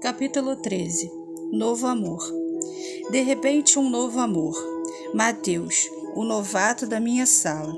Capítulo 0.00 0.54
13 0.54 1.10
Novo 1.50 1.88
Amor 1.88 2.22
De 3.10 3.20
repente, 3.20 3.80
um 3.80 3.90
novo 3.90 4.20
amor. 4.20 4.54
Mateus, 5.12 5.90
o 6.14 6.24
novato 6.24 6.86
da 6.86 7.00
minha 7.00 7.26
sala. 7.26 7.74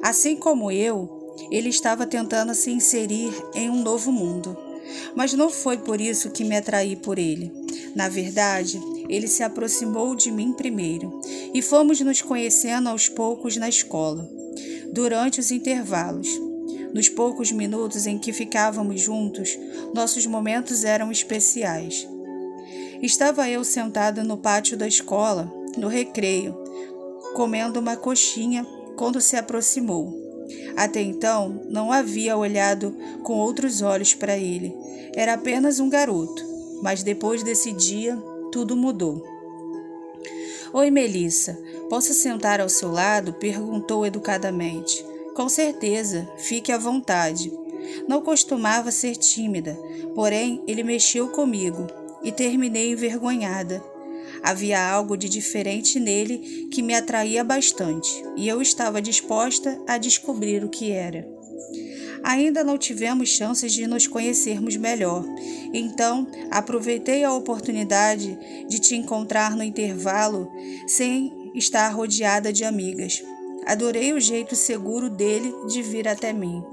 Assim 0.00 0.34
como 0.34 0.70
eu, 0.70 1.34
ele 1.50 1.68
estava 1.68 2.06
tentando 2.06 2.54
se 2.54 2.70
inserir 2.70 3.34
em 3.54 3.68
um 3.68 3.82
novo 3.82 4.10
mundo. 4.10 4.56
Mas 5.14 5.34
não 5.34 5.50
foi 5.50 5.76
por 5.76 6.00
isso 6.00 6.30
que 6.30 6.42
me 6.42 6.56
atraí 6.56 6.96
por 6.96 7.18
ele. 7.18 7.52
Na 7.94 8.08
verdade, 8.08 8.80
ele 9.06 9.28
se 9.28 9.42
aproximou 9.42 10.14
de 10.14 10.30
mim 10.30 10.54
primeiro 10.54 11.20
e 11.52 11.60
fomos 11.60 12.00
nos 12.00 12.22
conhecendo 12.22 12.88
aos 12.88 13.10
poucos 13.10 13.56
na 13.58 13.68
escola, 13.68 14.26
durante 14.90 15.38
os 15.38 15.50
intervalos. 15.50 16.47
Nos 16.92 17.08
poucos 17.08 17.52
minutos 17.52 18.06
em 18.06 18.18
que 18.18 18.32
ficávamos 18.32 19.00
juntos, 19.00 19.58
nossos 19.94 20.26
momentos 20.26 20.84
eram 20.84 21.12
especiais. 21.12 22.08
Estava 23.02 23.48
eu 23.48 23.62
sentada 23.62 24.24
no 24.24 24.36
pátio 24.36 24.76
da 24.76 24.86
escola, 24.86 25.52
no 25.76 25.88
recreio, 25.88 26.56
comendo 27.34 27.78
uma 27.78 27.96
coxinha 27.96 28.66
quando 28.96 29.20
se 29.20 29.36
aproximou. 29.36 30.28
Até 30.76 31.00
então, 31.00 31.62
não 31.68 31.92
havia 31.92 32.36
olhado 32.36 32.96
com 33.22 33.34
outros 33.34 33.82
olhos 33.82 34.14
para 34.14 34.36
ele. 34.36 34.74
Era 35.14 35.34
apenas 35.34 35.78
um 35.78 35.88
garoto. 35.88 36.46
Mas 36.82 37.02
depois 37.02 37.42
desse 37.42 37.72
dia, 37.72 38.16
tudo 38.52 38.76
mudou. 38.76 39.24
Oi, 40.72 40.90
Melissa. 40.90 41.58
Posso 41.88 42.12
sentar 42.12 42.60
ao 42.60 42.68
seu 42.68 42.90
lado? 42.90 43.32
perguntou 43.32 44.06
educadamente. 44.06 45.04
Com 45.38 45.48
certeza, 45.48 46.28
fique 46.36 46.72
à 46.72 46.78
vontade. 46.78 47.52
Não 48.08 48.20
costumava 48.20 48.90
ser 48.90 49.14
tímida, 49.14 49.78
porém 50.12 50.60
ele 50.66 50.82
mexeu 50.82 51.28
comigo 51.28 51.86
e 52.24 52.32
terminei 52.32 52.90
envergonhada. 52.90 53.80
Havia 54.42 54.84
algo 54.84 55.16
de 55.16 55.28
diferente 55.28 56.00
nele 56.00 56.66
que 56.72 56.82
me 56.82 56.92
atraía 56.92 57.44
bastante 57.44 58.20
e 58.36 58.48
eu 58.48 58.60
estava 58.60 59.00
disposta 59.00 59.80
a 59.86 59.96
descobrir 59.96 60.64
o 60.64 60.68
que 60.68 60.90
era. 60.90 61.24
Ainda 62.24 62.64
não 62.64 62.76
tivemos 62.76 63.28
chances 63.28 63.72
de 63.72 63.86
nos 63.86 64.08
conhecermos 64.08 64.76
melhor, 64.76 65.24
então 65.72 66.26
aproveitei 66.50 67.22
a 67.22 67.32
oportunidade 67.32 68.36
de 68.66 68.80
te 68.80 68.96
encontrar 68.96 69.54
no 69.54 69.62
intervalo 69.62 70.50
sem 70.88 71.52
estar 71.54 71.90
rodeada 71.90 72.52
de 72.52 72.64
amigas. 72.64 73.22
Adorei 73.68 74.14
o 74.14 74.20
jeito 74.20 74.56
seguro 74.56 75.10
dele 75.10 75.54
de 75.66 75.82
vir 75.82 76.08
até 76.08 76.32
mim. 76.32 76.64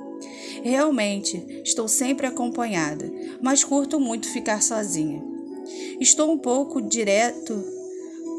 Realmente, 0.64 1.46
estou 1.62 1.90
sempre 1.90 2.26
acompanhada, 2.26 3.12
mas 3.42 3.66
curto 3.66 4.00
muito 4.00 4.32
ficar 4.32 4.64
sozinha. 4.64 5.22
Estou 6.00 6.32
um 6.32 6.38
pouco 6.38 6.82
direto, 6.82 7.62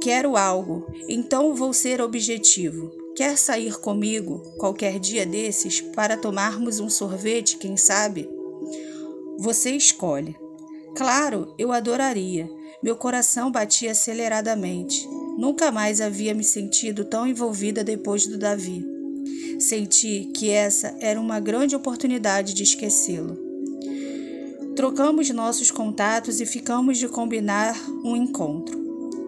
quero 0.02 0.38
algo, 0.38 0.86
então 1.06 1.54
vou 1.54 1.74
ser 1.74 2.00
objetivo. 2.00 2.90
Quer 3.14 3.36
sair 3.36 3.78
comigo 3.78 4.42
qualquer 4.56 4.98
dia 4.98 5.26
desses 5.26 5.82
para 5.82 6.16
tomarmos 6.16 6.80
um 6.80 6.88
sorvete, 6.88 7.58
quem 7.58 7.76
sabe? 7.76 8.26
Você 9.38 9.72
escolhe. 9.72 10.34
Claro, 10.96 11.54
eu 11.58 11.72
adoraria. 11.72 12.48
Meu 12.82 12.96
coração 12.96 13.50
batia 13.52 13.92
aceleradamente. 13.92 15.06
Nunca 15.36 15.70
mais 15.70 16.00
havia 16.00 16.34
me 16.34 16.42
sentido 16.42 17.04
tão 17.04 17.26
envolvida 17.26 17.84
depois 17.84 18.26
do 18.26 18.38
Davi. 18.38 18.84
Senti 19.58 20.30
que 20.34 20.50
essa 20.50 20.94
era 21.00 21.20
uma 21.20 21.38
grande 21.40 21.76
oportunidade 21.76 22.54
de 22.54 22.62
esquecê-lo. 22.62 23.36
Trocamos 24.74 25.28
nossos 25.30 25.70
contatos 25.70 26.40
e 26.40 26.46
ficamos 26.46 26.98
de 26.98 27.08
combinar 27.08 27.74
um 28.04 28.16
encontro. 28.16 28.84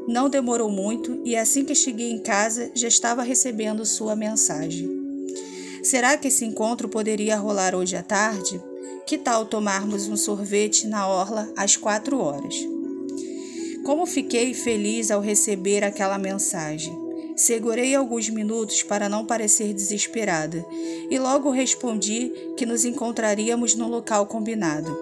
Não 0.07 0.29
demorou 0.29 0.71
muito 0.71 1.21
e 1.25 1.37
assim 1.37 1.65
que 1.65 1.75
cheguei 1.75 2.11
em 2.11 2.19
casa 2.19 2.71
já 2.75 2.89
estava 2.89 3.23
recebendo 3.23 3.85
sua 3.85 4.17
mensagem. 4.17 4.89
Será 5.83 6.17
que 6.17 6.29
esse 6.29 6.45
encontro 6.45 6.89
poderia 6.89 7.37
rolar 7.37 7.75
hoje 7.75 7.97
à 7.97 8.03
tarde? 8.03 8.63
Que 9.07 9.17
tal 9.17 9.47
tomarmos 9.47 10.09
um 10.09 10.17
sorvete 10.17 10.87
na 10.87 11.07
orla 11.07 11.51
às 11.57 11.77
quatro 11.77 12.19
horas? 12.19 12.55
Como 13.89 14.05
fiquei 14.05 14.53
feliz 14.53 15.11
ao 15.11 15.19
receber 15.19 15.83
aquela 15.83 16.19
mensagem. 16.19 16.95
Segurei 17.35 17.95
alguns 17.95 18.29
minutos 18.29 18.83
para 18.83 19.09
não 19.09 19.25
parecer 19.25 19.73
desesperada 19.73 20.63
e 21.11 21.19
logo 21.19 21.51
respondi 21.51 22.31
que 22.55 22.67
nos 22.67 22.85
encontraríamos 22.85 23.75
no 23.75 23.89
local 23.89 24.27
combinado. 24.27 24.95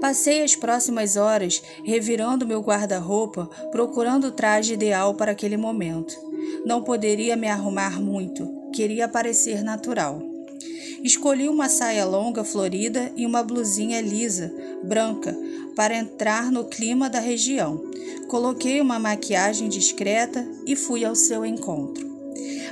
Passei 0.00 0.42
as 0.42 0.56
próximas 0.56 1.16
horas 1.16 1.62
revirando 1.84 2.44
meu 2.44 2.60
guarda-roupa, 2.60 3.48
procurando 3.70 4.26
o 4.26 4.32
traje 4.32 4.74
ideal 4.74 5.14
para 5.14 5.30
aquele 5.30 5.56
momento. 5.56 6.18
Não 6.66 6.82
poderia 6.82 7.36
me 7.36 7.46
arrumar 7.46 8.00
muito, 8.00 8.72
queria 8.72 9.06
parecer 9.06 9.62
natural. 9.62 10.31
Escolhi 11.02 11.48
uma 11.48 11.68
saia 11.68 12.04
longa 12.04 12.44
florida 12.44 13.12
e 13.16 13.26
uma 13.26 13.42
blusinha 13.42 14.00
lisa, 14.00 14.54
branca, 14.84 15.36
para 15.74 15.96
entrar 15.96 16.52
no 16.52 16.66
clima 16.66 17.10
da 17.10 17.18
região. 17.18 17.82
Coloquei 18.28 18.80
uma 18.80 19.00
maquiagem 19.00 19.68
discreta 19.68 20.46
e 20.64 20.76
fui 20.76 21.04
ao 21.04 21.16
seu 21.16 21.44
encontro. 21.44 22.06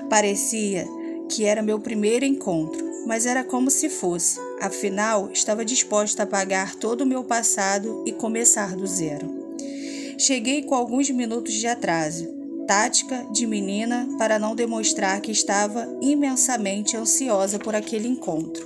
Parecia 0.09 0.87
que 1.29 1.45
era 1.45 1.61
meu 1.61 1.81
primeiro 1.81 2.25
encontro, 2.25 2.85
mas 3.05 3.27
era 3.27 3.43
como 3.43 3.71
se 3.71 3.89
fosse. 3.89 4.39
Afinal, 4.61 5.31
estava 5.33 5.65
disposta 5.65 6.23
a 6.23 6.27
pagar 6.27 6.77
todo 6.77 7.01
o 7.01 7.07
meu 7.07 7.25
passado 7.25 8.05
e 8.07 8.13
começar 8.13 8.77
do 8.77 8.87
zero. 8.87 9.29
Cheguei 10.17 10.63
com 10.63 10.75
alguns 10.75 11.11
minutos 11.11 11.55
de 11.55 11.67
atraso, 11.67 12.40
tática 12.71 13.27
de 13.33 13.49
menina 13.49 14.09
para 14.17 14.39
não 14.39 14.55
demonstrar 14.55 15.21
que 15.21 15.33
estava 15.33 15.89
imensamente 16.01 16.97
ansiosa 16.97 17.59
por 17.59 17.75
aquele 17.75 18.07
encontro. 18.07 18.65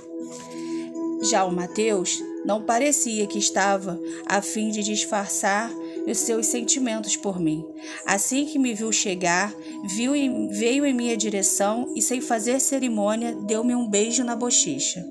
Já 1.23 1.43
o 1.43 1.51
Mateus 1.51 2.23
não 2.45 2.61
parecia 2.61 3.25
que 3.25 3.39
estava 3.39 3.99
a 4.27 4.43
fim 4.43 4.69
de 4.69 4.83
disfarçar 4.83 5.71
os 6.05 6.19
seus 6.19 6.45
sentimentos 6.45 7.17
por 7.17 7.39
mim. 7.39 7.65
Assim 8.05 8.45
que 8.45 8.59
me 8.59 8.75
viu 8.75 8.91
chegar, 8.91 9.51
viu 9.83 10.11
veio 10.51 10.85
em 10.85 10.93
minha 10.93 11.17
direção 11.17 11.91
e, 11.95 12.01
sem 12.01 12.21
fazer 12.21 12.61
cerimônia, 12.61 13.35
deu-me 13.47 13.73
um 13.73 13.87
beijo 13.87 14.23
na 14.23 14.35
bochecha. 14.35 15.03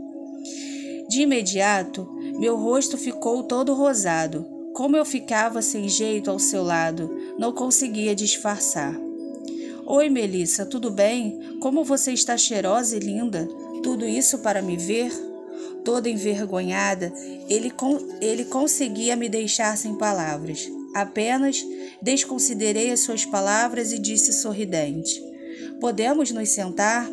De 1.09 1.23
imediato, 1.23 2.09
meu 2.39 2.57
rosto 2.57 2.97
ficou 2.97 3.43
todo 3.43 3.75
rosado. 3.75 4.54
Como 4.75 4.97
eu 4.97 5.05
ficava 5.05 5.63
sem 5.63 5.89
jeito 5.89 6.29
ao 6.29 6.39
seu 6.41 6.65
lado, 6.65 7.09
não 7.39 7.53
conseguia 7.53 8.13
disfarçar. 8.13 8.93
Oi, 9.87 10.11
Melissa, 10.11 10.67
tudo 10.67 10.91
bem? 10.91 11.59
Como 11.61 11.85
você 11.85 12.11
está 12.13 12.37
cheirosa 12.37 12.97
e 12.97 12.99
linda? 12.99 13.49
Tudo 13.85 14.05
isso 14.05 14.41
para 14.41 14.61
me 14.61 14.77
ver? 14.77 15.13
Toda 15.85 16.11
envergonhada, 16.11 17.13
ele, 17.49 17.73
ele 18.21 18.45
conseguia 18.47 19.15
me 19.15 19.29
deixar 19.29 19.79
sem 19.79 19.95
palavras. 19.95 20.69
Apenas 20.93 21.65
desconsiderei 22.03 22.91
as 22.91 22.99
suas 22.99 23.25
palavras 23.25 23.93
e 23.93 23.99
disse 24.01 24.33
sorridente: 24.33 25.23
Podemos 25.81 26.33
nos 26.33 26.49
sentar? 26.49 27.09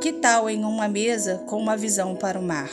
Que 0.00 0.14
tal 0.14 0.48
em 0.48 0.64
uma 0.64 0.88
mesa 0.88 1.44
com 1.46 1.58
uma 1.58 1.76
visão 1.76 2.16
para 2.16 2.40
o 2.40 2.42
mar? 2.42 2.70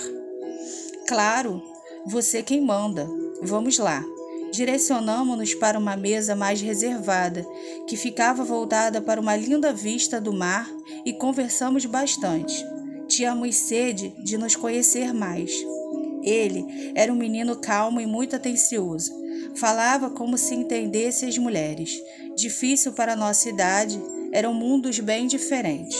Claro, 1.06 1.62
você 2.06 2.41
quem 2.41 2.62
manda. 2.62 3.06
Vamos 3.42 3.78
lá. 3.78 4.03
Direcionamos-nos 4.52 5.53
para 5.53 5.78
uma 5.78 5.96
mesa 5.96 6.36
mais 6.36 6.62
reservada, 6.62 7.46
que 7.88 7.98
ficava 7.98 8.44
voltada 8.44 9.02
para 9.02 9.20
uma 9.20 9.36
linda 9.36 9.74
vista 9.74 10.20
do 10.20 10.34
mar, 10.34 10.70
e 11.06 11.14
conversamos 11.14 11.86
bastante. 11.86 12.66
Tínhamos 13.08 13.56
sede 13.56 14.14
de 14.24 14.38
nos 14.38 14.56
conhecer 14.56 15.14
mais. 15.14 15.52
Ele 16.24 16.92
era 16.96 17.12
um 17.12 17.16
menino 17.16 17.56
calmo 17.58 18.02
e 18.02 18.06
muito 18.06 18.36
atencioso. 18.36 19.14
Falava 19.56 20.10
como 20.10 20.38
se 20.38 20.56
entendesse 20.56 21.25
as 21.25 21.38
mulheres. 21.38 22.01
Difícil 22.36 22.94
para 22.94 23.16
nossa 23.16 23.50
idade, 23.50 24.01
eram 24.31 24.54
mundos 24.54 25.00
bem 25.00 25.28
diferentes. 25.28 25.98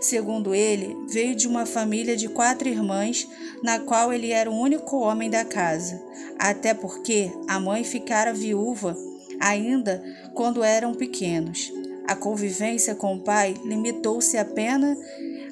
Segundo 0.00 0.54
ele, 0.54 0.96
veio 1.08 1.34
de 1.34 1.46
uma 1.46 1.66
família 1.66 2.16
de 2.16 2.28
quatro 2.28 2.68
irmãs, 2.68 3.28
na 3.62 3.78
qual 3.78 4.12
ele 4.12 4.32
era 4.32 4.50
o 4.50 4.58
único 4.58 4.98
homem 4.98 5.30
da 5.30 5.44
casa, 5.44 6.02
até 6.38 6.74
porque 6.74 7.30
a 7.48 7.58
mãe 7.60 7.84
ficara 7.84 8.32
viúva 8.32 8.96
ainda 9.40 10.02
quando 10.34 10.62
eram 10.62 10.94
pequenos. 10.94 11.72
A 12.06 12.14
convivência 12.14 12.94
com 12.94 13.14
o 13.14 13.20
pai 13.20 13.54
limitou-se 13.64 14.36
apenas 14.36 14.98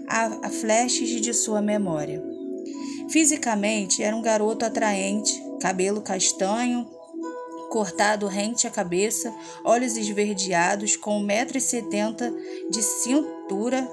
a, 0.08 0.50
flashes 0.50 1.20
de 1.20 1.32
sua 1.32 1.62
memória. 1.62 2.22
Fisicamente, 3.08 4.02
era 4.02 4.14
um 4.14 4.22
garoto 4.22 4.64
atraente, 4.64 5.42
cabelo 5.60 6.02
castanho, 6.02 6.86
cortado 7.70 8.26
rente 8.26 8.66
à 8.66 8.70
cabeça, 8.70 9.34
olhos 9.64 9.96
esverdeados, 9.96 10.96
com 10.96 11.22
1,70m 11.24 12.34
de 12.70 12.82
cintura, 12.82 13.88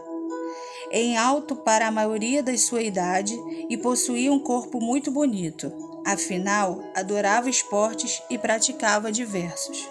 em 0.91 1.17
alto 1.17 1.55
para 1.55 1.87
a 1.87 1.91
maioria 1.91 2.41
da 2.41 2.57
sua 2.57 2.81
idade 2.81 3.35
e 3.69 3.77
possuía 3.77 4.31
um 4.31 4.39
corpo 4.39 4.79
muito 4.79 5.11
bonito. 5.11 5.71
Afinal, 6.05 6.83
adorava 6.95 7.49
esportes 7.49 8.21
e 8.29 8.37
praticava 8.37 9.11
diversos. 9.11 9.89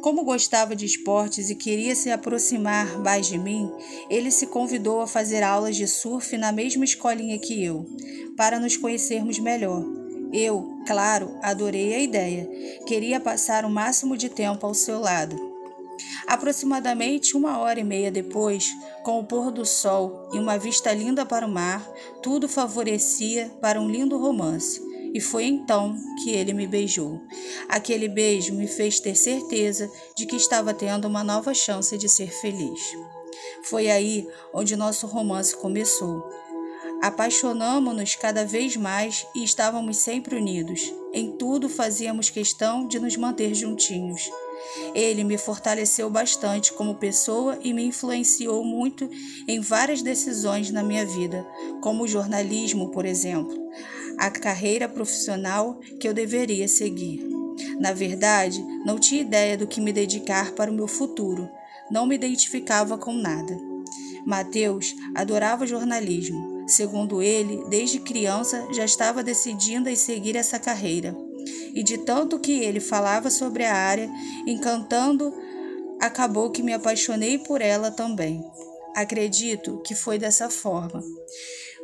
Como 0.00 0.24
gostava 0.24 0.76
de 0.76 0.84
esportes 0.84 1.50
e 1.50 1.54
queria 1.54 1.96
se 1.96 2.10
aproximar 2.10 2.98
mais 3.00 3.26
de 3.26 3.38
mim, 3.38 3.72
ele 4.08 4.30
se 4.30 4.46
convidou 4.46 5.00
a 5.00 5.06
fazer 5.06 5.42
aulas 5.42 5.74
de 5.74 5.86
surf 5.86 6.36
na 6.36 6.52
mesma 6.52 6.84
escolinha 6.84 7.38
que 7.38 7.64
eu, 7.64 7.84
para 8.36 8.60
nos 8.60 8.76
conhecermos 8.76 9.38
melhor. 9.38 9.84
Eu, 10.32 10.80
claro, 10.86 11.36
adorei 11.42 11.94
a 11.94 11.98
ideia. 11.98 12.48
Queria 12.86 13.18
passar 13.18 13.64
o 13.64 13.70
máximo 13.70 14.16
de 14.16 14.28
tempo 14.28 14.66
ao 14.66 14.74
seu 14.74 15.00
lado. 15.00 15.45
Aproximadamente 16.26 17.36
uma 17.36 17.58
hora 17.58 17.78
e 17.78 17.84
meia 17.84 18.10
depois, 18.10 18.68
com 19.04 19.20
o 19.20 19.24
pôr 19.24 19.52
do 19.52 19.64
sol 19.64 20.28
e 20.32 20.38
uma 20.38 20.58
vista 20.58 20.92
linda 20.92 21.24
para 21.24 21.46
o 21.46 21.50
mar, 21.50 21.88
tudo 22.22 22.48
favorecia 22.48 23.50
para 23.60 23.80
um 23.80 23.88
lindo 23.88 24.18
romance. 24.18 24.84
E 25.14 25.20
foi 25.20 25.44
então 25.44 25.96
que 26.22 26.30
ele 26.30 26.52
me 26.52 26.66
beijou. 26.66 27.22
Aquele 27.68 28.08
beijo 28.08 28.52
me 28.54 28.66
fez 28.66 28.98
ter 28.98 29.14
certeza 29.14 29.90
de 30.16 30.26
que 30.26 30.36
estava 30.36 30.74
tendo 30.74 31.06
uma 31.06 31.22
nova 31.22 31.54
chance 31.54 31.96
de 31.96 32.08
ser 32.08 32.30
feliz. 32.30 32.80
Foi 33.62 33.88
aí 33.88 34.28
onde 34.52 34.76
nosso 34.76 35.06
romance 35.06 35.56
começou. 35.56 36.28
Apaixonamo-nos 37.00 38.14
cada 38.16 38.44
vez 38.44 38.76
mais 38.76 39.26
e 39.34 39.44
estávamos 39.44 39.98
sempre 39.98 40.36
unidos. 40.36 40.92
Em 41.12 41.32
tudo 41.36 41.68
fazíamos 41.68 42.30
questão 42.30 42.86
de 42.86 42.98
nos 42.98 43.16
manter 43.16 43.54
juntinhos. 43.54 44.28
Ele 44.94 45.24
me 45.24 45.38
fortaleceu 45.38 46.08
bastante 46.10 46.72
como 46.72 46.94
pessoa 46.94 47.58
e 47.62 47.72
me 47.72 47.84
influenciou 47.84 48.64
muito 48.64 49.08
em 49.46 49.60
várias 49.60 50.02
decisões 50.02 50.70
na 50.70 50.82
minha 50.82 51.04
vida, 51.04 51.46
como 51.82 52.04
o 52.04 52.08
jornalismo, 52.08 52.90
por 52.90 53.04
exemplo 53.04 53.66
a 54.18 54.30
carreira 54.30 54.88
profissional 54.88 55.78
que 56.00 56.08
eu 56.08 56.14
deveria 56.14 56.66
seguir. 56.66 57.20
Na 57.78 57.92
verdade, 57.92 58.62
não 58.84 58.98
tinha 58.98 59.20
ideia 59.20 59.56
do 59.56 59.66
que 59.66 59.80
me 59.80 59.92
dedicar 59.92 60.52
para 60.52 60.70
o 60.70 60.74
meu 60.74 60.88
futuro, 60.88 61.48
não 61.90 62.06
me 62.06 62.14
identificava 62.14 62.96
com 62.98 63.12
nada. 63.12 63.56
Mateus 64.24 64.94
adorava 65.14 65.66
jornalismo. 65.66 66.64
Segundo 66.66 67.22
ele, 67.22 67.62
desde 67.68 68.00
criança 68.00 68.66
já 68.72 68.84
estava 68.84 69.22
decidindo 69.22 69.88
em 69.88 69.94
seguir 69.94 70.34
essa 70.34 70.58
carreira. 70.58 71.16
E 71.76 71.82
de 71.82 71.98
tanto 71.98 72.38
que 72.38 72.64
ele 72.64 72.80
falava 72.80 73.28
sobre 73.28 73.62
a 73.62 73.74
área, 73.74 74.10
encantando, 74.46 75.30
acabou 76.00 76.50
que 76.50 76.62
me 76.62 76.72
apaixonei 76.72 77.38
por 77.38 77.60
ela 77.60 77.90
também. 77.90 78.42
Acredito 78.94 79.82
que 79.84 79.94
foi 79.94 80.18
dessa 80.18 80.48
forma. 80.48 81.04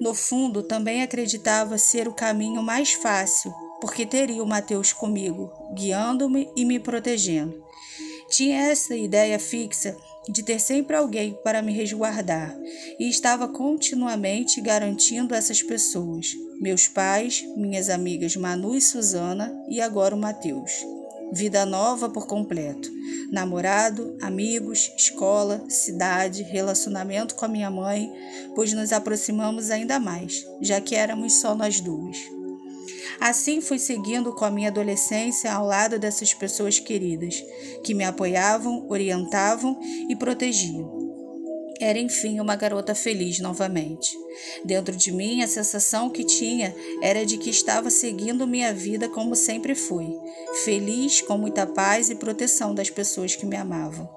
No 0.00 0.14
fundo, 0.14 0.62
também 0.62 1.02
acreditava 1.02 1.76
ser 1.76 2.08
o 2.08 2.14
caminho 2.14 2.62
mais 2.62 2.94
fácil, 2.94 3.52
porque 3.82 4.06
teria 4.06 4.42
o 4.42 4.46
Mateus 4.46 4.94
comigo, 4.94 5.52
guiando-me 5.74 6.50
e 6.56 6.64
me 6.64 6.80
protegendo. 6.80 7.62
Tinha 8.30 8.62
essa 8.62 8.96
ideia 8.96 9.38
fixa 9.38 9.94
de 10.28 10.42
ter 10.42 10.60
sempre 10.60 10.96
alguém 10.96 11.36
para 11.42 11.62
me 11.62 11.72
resguardar 11.72 12.56
e 12.98 13.08
estava 13.08 13.48
continuamente 13.48 14.60
garantindo 14.60 15.34
essas 15.34 15.62
pessoas, 15.62 16.28
meus 16.60 16.86
pais, 16.86 17.44
minhas 17.56 17.88
amigas 17.88 18.36
Manu 18.36 18.74
e 18.74 18.80
Suzana 18.80 19.52
e 19.68 19.80
agora 19.80 20.14
o 20.14 20.18
Mateus. 20.18 20.72
Vida 21.32 21.64
nova 21.64 22.10
por 22.10 22.26
completo. 22.26 22.90
Namorado, 23.30 24.16
amigos, 24.20 24.92
escola, 24.96 25.64
cidade, 25.66 26.42
relacionamento 26.42 27.34
com 27.34 27.46
a 27.46 27.48
minha 27.48 27.70
mãe, 27.70 28.12
pois 28.54 28.72
nos 28.74 28.92
aproximamos 28.92 29.70
ainda 29.70 29.98
mais, 29.98 30.46
já 30.60 30.78
que 30.78 30.94
éramos 30.94 31.32
só 31.40 31.54
nós 31.54 31.80
duas. 31.80 32.18
Assim 33.20 33.60
fui 33.60 33.78
seguindo 33.78 34.32
com 34.32 34.44
a 34.44 34.50
minha 34.50 34.68
adolescência 34.68 35.52
ao 35.52 35.66
lado 35.66 35.98
dessas 35.98 36.34
pessoas 36.34 36.78
queridas, 36.78 37.42
que 37.84 37.94
me 37.94 38.04
apoiavam, 38.04 38.86
orientavam 38.88 39.78
e 40.08 40.16
protegiam. 40.16 41.02
Era 41.82 41.98
enfim 41.98 42.38
uma 42.38 42.54
garota 42.54 42.94
feliz 42.94 43.40
novamente. 43.40 44.16
Dentro 44.64 44.96
de 44.96 45.10
mim, 45.10 45.42
a 45.42 45.48
sensação 45.48 46.08
que 46.08 46.22
tinha 46.22 46.72
era 47.02 47.26
de 47.26 47.36
que 47.36 47.50
estava 47.50 47.90
seguindo 47.90 48.46
minha 48.46 48.72
vida 48.72 49.08
como 49.08 49.34
sempre 49.34 49.74
fui, 49.74 50.06
feliz, 50.64 51.20
com 51.20 51.36
muita 51.36 51.66
paz 51.66 52.08
e 52.08 52.14
proteção 52.14 52.72
das 52.72 52.88
pessoas 52.88 53.34
que 53.34 53.44
me 53.44 53.56
amavam. 53.56 54.08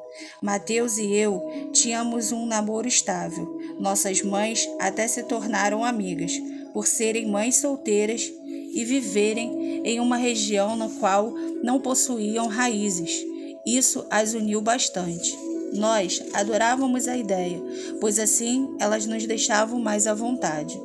Mateus 0.41 0.99
e 0.99 1.11
eu 1.11 1.41
tínhamos 1.73 2.31
um 2.31 2.45
namoro 2.45 2.87
estável. 2.87 3.59
Nossas 3.79 4.21
mães 4.21 4.69
até 4.79 5.07
se 5.07 5.23
tornaram 5.23 5.83
amigas, 5.83 6.33
por 6.71 6.85
serem 6.85 7.25
mães 7.25 7.55
solteiras 7.55 8.31
e 8.75 8.83
viverem 8.83 9.81
em 9.85 9.99
uma 10.01 10.17
região 10.17 10.75
na 10.75 10.89
qual 10.89 11.33
não 11.63 11.79
possuíam 11.79 12.47
raízes. 12.47 13.25
Isso 13.65 14.05
as 14.09 14.33
uniu 14.33 14.61
bastante. 14.61 15.35
Nós 15.73 16.21
adorávamos 16.33 17.07
a 17.07 17.17
ideia, 17.17 17.61
pois 17.99 18.19
assim 18.19 18.75
elas 18.79 19.05
nos 19.05 19.25
deixavam 19.25 19.79
mais 19.79 20.05
à 20.05 20.13
vontade. 20.13 20.79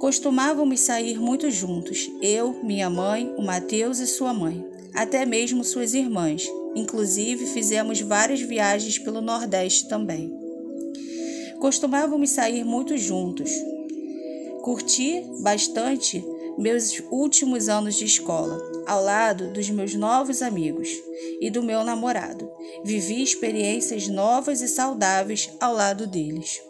Costumávamos 0.00 0.80
sair 0.80 1.18
muito 1.18 1.50
juntos, 1.50 2.10
eu, 2.22 2.58
minha 2.64 2.90
mãe, 2.90 3.32
o 3.36 3.42
Mateus 3.42 3.98
e 3.98 4.06
sua 4.06 4.32
mãe, 4.32 4.64
até 4.94 5.24
mesmo 5.24 5.62
suas 5.62 5.94
irmãs. 5.94 6.48
Inclusive, 6.74 7.46
fizemos 7.46 8.00
várias 8.00 8.40
viagens 8.40 8.98
pelo 8.98 9.20
Nordeste 9.20 9.88
também. 9.88 10.32
Costumávamos 11.58 12.30
sair 12.30 12.64
muito 12.64 12.96
juntos. 12.96 13.50
Curti 14.62 15.24
bastante 15.42 16.24
meus 16.58 17.02
últimos 17.10 17.68
anos 17.68 17.94
de 17.94 18.04
escola, 18.04 18.60
ao 18.86 19.02
lado 19.02 19.52
dos 19.52 19.70
meus 19.70 19.94
novos 19.94 20.42
amigos 20.42 20.88
e 21.40 21.50
do 21.50 21.62
meu 21.62 21.84
namorado. 21.84 22.50
Vivi 22.84 23.22
experiências 23.22 24.08
novas 24.08 24.60
e 24.60 24.68
saudáveis 24.68 25.50
ao 25.60 25.74
lado 25.74 26.06
deles. 26.06 26.60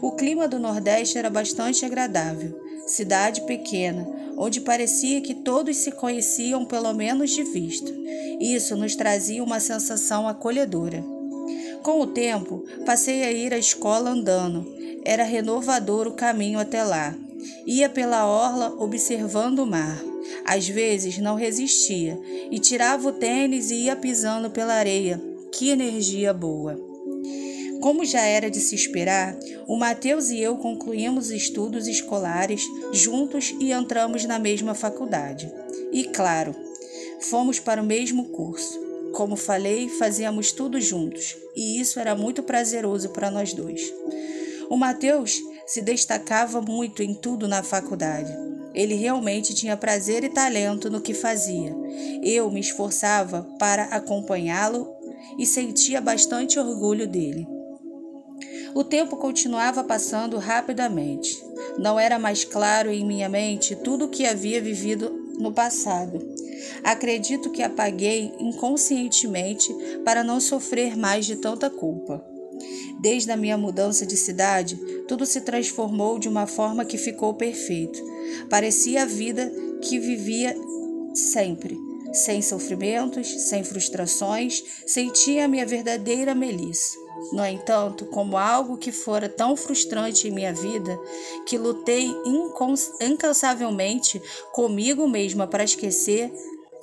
O 0.00 0.12
clima 0.12 0.48
do 0.48 0.58
Nordeste 0.58 1.18
era 1.18 1.30
bastante 1.30 1.84
agradável. 1.84 2.60
Cidade 2.86 3.42
pequena, 3.42 4.08
onde 4.36 4.60
parecia 4.60 5.20
que 5.20 5.34
todos 5.34 5.76
se 5.76 5.92
conheciam 5.92 6.64
pelo 6.64 6.92
menos 6.92 7.30
de 7.30 7.44
vista. 7.44 7.92
Isso 8.40 8.74
nos 8.74 8.96
trazia 8.96 9.42
uma 9.42 9.60
sensação 9.60 10.26
acolhedora. 10.26 11.04
Com 11.82 12.00
o 12.00 12.06
tempo, 12.06 12.64
passei 12.84 13.22
a 13.22 13.32
ir 13.32 13.52
à 13.52 13.58
escola 13.58 14.10
andando. 14.10 14.66
Era 15.04 15.24
renovador 15.24 16.06
o 16.06 16.14
caminho 16.14 16.58
até 16.58 16.82
lá. 16.82 17.14
Ia 17.66 17.88
pela 17.88 18.26
orla 18.26 18.74
observando 18.78 19.60
o 19.60 19.66
mar. 19.66 20.02
Às 20.44 20.68
vezes 20.68 21.18
não 21.18 21.34
resistia 21.34 22.18
e 22.50 22.58
tirava 22.58 23.08
o 23.08 23.12
tênis 23.12 23.70
e 23.70 23.84
ia 23.84 23.96
pisando 23.96 24.50
pela 24.50 24.74
areia. 24.74 25.20
Que 25.52 25.70
energia 25.70 26.32
boa! 26.32 26.92
Como 27.82 28.04
já 28.04 28.20
era 28.20 28.48
de 28.48 28.60
se 28.60 28.76
esperar, 28.76 29.36
o 29.66 29.76
Mateus 29.76 30.30
e 30.30 30.38
eu 30.38 30.56
concluímos 30.56 31.32
estudos 31.32 31.88
escolares 31.88 32.62
juntos 32.92 33.52
e 33.58 33.72
entramos 33.72 34.24
na 34.24 34.38
mesma 34.38 34.72
faculdade. 34.72 35.52
E 35.90 36.04
claro, 36.04 36.54
fomos 37.20 37.58
para 37.58 37.82
o 37.82 37.84
mesmo 37.84 38.26
curso. 38.26 38.80
Como 39.12 39.34
falei, 39.34 39.88
fazíamos 39.88 40.52
tudo 40.52 40.80
juntos, 40.80 41.36
e 41.56 41.80
isso 41.80 41.98
era 41.98 42.14
muito 42.14 42.42
prazeroso 42.44 43.10
para 43.10 43.32
nós 43.32 43.52
dois. 43.52 43.92
O 44.70 44.76
Mateus 44.76 45.42
se 45.72 45.80
destacava 45.80 46.60
muito 46.60 47.02
em 47.02 47.14
tudo 47.14 47.48
na 47.48 47.62
faculdade. 47.62 48.30
Ele 48.74 48.94
realmente 48.94 49.54
tinha 49.54 49.74
prazer 49.74 50.22
e 50.22 50.28
talento 50.28 50.90
no 50.90 51.00
que 51.00 51.14
fazia. 51.14 51.74
Eu 52.22 52.50
me 52.50 52.60
esforçava 52.60 53.48
para 53.58 53.84
acompanhá-lo 53.84 54.94
e 55.38 55.46
sentia 55.46 55.98
bastante 55.98 56.58
orgulho 56.58 57.08
dele. 57.08 57.48
O 58.74 58.84
tempo 58.84 59.16
continuava 59.16 59.82
passando 59.82 60.36
rapidamente. 60.36 61.42
Não 61.78 61.98
era 61.98 62.18
mais 62.18 62.44
claro 62.44 62.90
em 62.90 63.02
minha 63.02 63.30
mente 63.30 63.74
tudo 63.74 64.04
o 64.04 64.10
que 64.10 64.26
havia 64.26 64.60
vivido 64.60 65.08
no 65.38 65.54
passado. 65.54 66.18
Acredito 66.84 67.50
que 67.50 67.62
apaguei 67.62 68.30
inconscientemente 68.38 69.74
para 70.04 70.22
não 70.22 70.38
sofrer 70.38 70.98
mais 70.98 71.24
de 71.24 71.36
tanta 71.36 71.70
culpa. 71.70 72.31
Desde 73.02 73.32
a 73.32 73.36
minha 73.36 73.58
mudança 73.58 74.06
de 74.06 74.16
cidade, 74.16 74.76
tudo 75.08 75.26
se 75.26 75.40
transformou 75.40 76.20
de 76.20 76.28
uma 76.28 76.46
forma 76.46 76.84
que 76.84 76.96
ficou 76.96 77.34
perfeito. 77.34 78.00
Parecia 78.48 79.02
a 79.02 79.06
vida 79.06 79.52
que 79.80 79.98
vivia 79.98 80.56
sempre, 81.12 81.76
sem 82.12 82.40
sofrimentos, 82.40 83.26
sem 83.48 83.64
frustrações, 83.64 84.62
sentia 84.86 85.46
a 85.46 85.48
minha 85.48 85.66
verdadeira 85.66 86.32
Melissa. 86.32 86.96
No 87.32 87.44
entanto, 87.44 88.06
como 88.06 88.36
algo 88.36 88.78
que 88.78 88.92
fora 88.92 89.28
tão 89.28 89.56
frustrante 89.56 90.28
em 90.28 90.30
minha 90.30 90.54
vida, 90.54 90.96
que 91.44 91.58
lutei 91.58 92.08
incansavelmente 93.00 94.22
comigo 94.52 95.08
mesma 95.08 95.44
para 95.48 95.64
esquecer, 95.64 96.32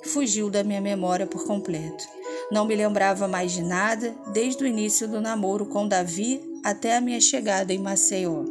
fugiu 0.02 0.50
da 0.50 0.62
minha 0.62 0.82
memória 0.82 1.26
por 1.26 1.46
completo. 1.46 2.19
Não 2.50 2.64
me 2.64 2.74
lembrava 2.74 3.28
mais 3.28 3.52
de 3.52 3.62
nada 3.62 4.14
desde 4.32 4.64
o 4.64 4.66
início 4.66 5.06
do 5.06 5.20
namoro 5.20 5.66
com 5.66 5.86
Davi 5.86 6.42
até 6.64 6.96
a 6.96 7.00
minha 7.00 7.20
chegada 7.20 7.72
em 7.72 7.78
Maceió. 7.78 8.44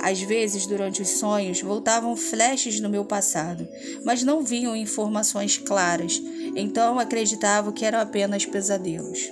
Às 0.00 0.20
vezes, 0.20 0.66
durante 0.66 1.00
os 1.00 1.08
sonhos, 1.10 1.60
voltavam 1.60 2.16
flashes 2.16 2.80
no 2.80 2.88
meu 2.88 3.04
passado, 3.04 3.68
mas 4.04 4.24
não 4.24 4.42
vinham 4.42 4.74
informações 4.74 5.56
claras, 5.58 6.20
então 6.56 6.98
acreditava 6.98 7.72
que 7.72 7.84
eram 7.84 8.00
apenas 8.00 8.44
pesadelos. 8.44 9.30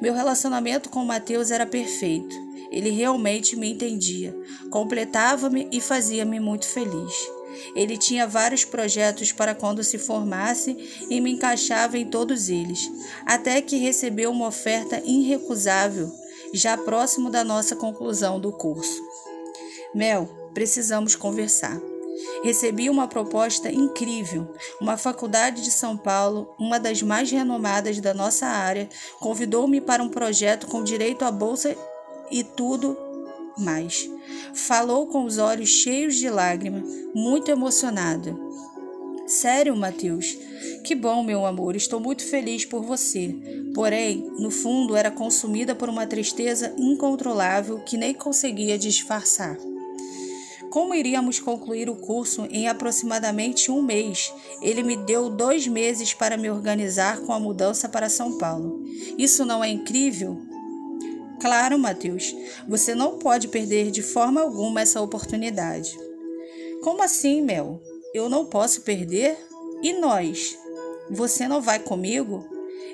Meu 0.00 0.14
relacionamento 0.14 0.88
com 0.88 1.04
Mateus 1.04 1.50
era 1.50 1.66
perfeito. 1.66 2.34
Ele 2.70 2.90
realmente 2.90 3.56
me 3.56 3.70
entendia, 3.70 4.34
completava-me 4.70 5.68
e 5.70 5.80
fazia-me 5.80 6.40
muito 6.40 6.66
feliz. 6.66 7.12
Ele 7.74 7.96
tinha 7.96 8.26
vários 8.26 8.64
projetos 8.64 9.32
para 9.32 9.54
quando 9.54 9.82
se 9.82 9.98
formasse 9.98 10.76
e 11.08 11.20
me 11.20 11.32
encaixava 11.32 11.98
em 11.98 12.06
todos 12.06 12.48
eles, 12.48 12.90
até 13.26 13.60
que 13.60 13.76
recebeu 13.76 14.30
uma 14.30 14.46
oferta 14.46 15.02
irrecusável, 15.04 16.10
já 16.52 16.76
próximo 16.76 17.30
da 17.30 17.44
nossa 17.44 17.74
conclusão 17.74 18.38
do 18.38 18.52
curso. 18.52 19.02
Mel, 19.94 20.28
precisamos 20.54 21.14
conversar. 21.14 21.80
Recebi 22.42 22.90
uma 22.90 23.06
proposta 23.06 23.70
incrível. 23.70 24.54
Uma 24.80 24.96
faculdade 24.96 25.62
de 25.62 25.70
São 25.70 25.96
Paulo, 25.96 26.54
uma 26.58 26.78
das 26.78 27.02
mais 27.02 27.30
renomadas 27.30 28.00
da 28.00 28.12
nossa 28.12 28.46
área, 28.46 28.88
convidou-me 29.20 29.80
para 29.80 30.02
um 30.02 30.08
projeto 30.08 30.66
com 30.66 30.82
direito 30.82 31.24
à 31.24 31.30
bolsa 31.30 31.76
e 32.30 32.42
tudo 32.42 32.96
mais. 33.62 34.10
Falou 34.52 35.06
com 35.06 35.24
os 35.24 35.38
olhos 35.38 35.68
cheios 35.68 36.16
de 36.16 36.28
lágrima, 36.28 36.82
muito 37.14 37.50
emocionada. 37.50 38.36
Sério, 39.26 39.74
Mateus? 39.76 40.36
Que 40.84 40.94
bom, 40.94 41.22
meu 41.22 41.46
amor, 41.46 41.76
estou 41.76 42.00
muito 42.00 42.24
feliz 42.24 42.64
por 42.64 42.82
você. 42.82 43.34
Porém, 43.74 44.28
no 44.38 44.50
fundo, 44.50 44.96
era 44.96 45.10
consumida 45.10 45.74
por 45.74 45.88
uma 45.88 46.06
tristeza 46.06 46.74
incontrolável 46.76 47.80
que 47.80 47.96
nem 47.96 48.12
conseguia 48.12 48.76
disfarçar. 48.76 49.56
Como 50.70 50.94
iríamos 50.94 51.38
concluir 51.38 51.90
o 51.90 51.96
curso 51.96 52.46
em 52.50 52.66
aproximadamente 52.66 53.70
um 53.70 53.82
mês, 53.82 54.32
ele 54.62 54.82
me 54.82 54.96
deu 54.96 55.28
dois 55.28 55.66
meses 55.66 56.14
para 56.14 56.36
me 56.36 56.50
organizar 56.50 57.20
com 57.20 57.32
a 57.32 57.38
mudança 57.38 57.88
para 57.88 58.08
São 58.08 58.38
Paulo. 58.38 58.82
Isso 59.18 59.44
não 59.44 59.62
é 59.62 59.68
incrível? 59.68 60.40
Claro, 61.42 61.76
Mateus, 61.76 62.32
você 62.68 62.94
não 62.94 63.18
pode 63.18 63.48
perder 63.48 63.90
de 63.90 64.00
forma 64.00 64.40
alguma 64.40 64.80
essa 64.80 65.02
oportunidade. 65.02 65.98
Como 66.84 67.02
assim, 67.02 67.42
Mel? 67.42 67.82
Eu 68.14 68.28
não 68.28 68.44
posso 68.44 68.82
perder? 68.82 69.36
E 69.82 69.92
nós? 69.92 70.56
Você 71.10 71.48
não 71.48 71.60
vai 71.60 71.80
comigo? 71.80 72.46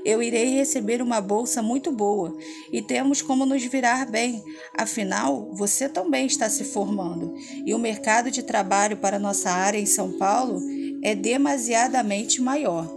Eu 0.02 0.22
irei 0.22 0.46
receber 0.46 1.02
uma 1.02 1.20
bolsa 1.20 1.60
muito 1.60 1.92
boa 1.92 2.34
e 2.72 2.80
temos 2.80 3.20
como 3.20 3.44
nos 3.44 3.62
virar 3.66 4.10
bem. 4.10 4.42
Afinal, 4.74 5.50
você 5.52 5.86
também 5.86 6.24
está 6.24 6.48
se 6.48 6.64
formando 6.64 7.34
e 7.66 7.74
o 7.74 7.78
mercado 7.78 8.30
de 8.30 8.42
trabalho 8.42 8.96
para 8.96 9.18
nossa 9.18 9.50
área 9.50 9.78
em 9.78 9.84
São 9.84 10.12
Paulo 10.12 10.62
é 11.02 11.14
demasiadamente 11.14 12.40
maior. 12.40 12.90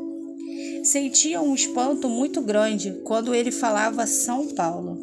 Sentia 0.85 1.41
um 1.41 1.53
espanto 1.53 2.07
muito 2.07 2.39
grande 2.39 3.01
quando 3.03 3.35
ele 3.35 3.51
falava 3.51 4.07
São 4.07 4.47
Paulo. 4.55 5.00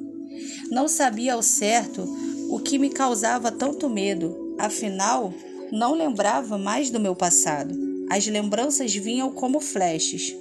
Não 0.71 0.89
sabia 0.89 1.35
ao 1.35 1.43
certo 1.43 2.05
o 2.51 2.59
que 2.59 2.79
me 2.79 2.91
causava 2.91 3.51
tanto 3.51 3.89
medo, 3.89 4.55
afinal, 4.59 5.33
não 5.71 5.95
lembrava 5.95 6.57
mais 6.57 6.91
do 6.91 7.01
meu 7.01 7.15
passado. 7.15 7.75
As 8.11 8.27
lembranças 8.27 8.95
vinham 8.95 9.31
como 9.31 9.61
flashes 9.61 10.35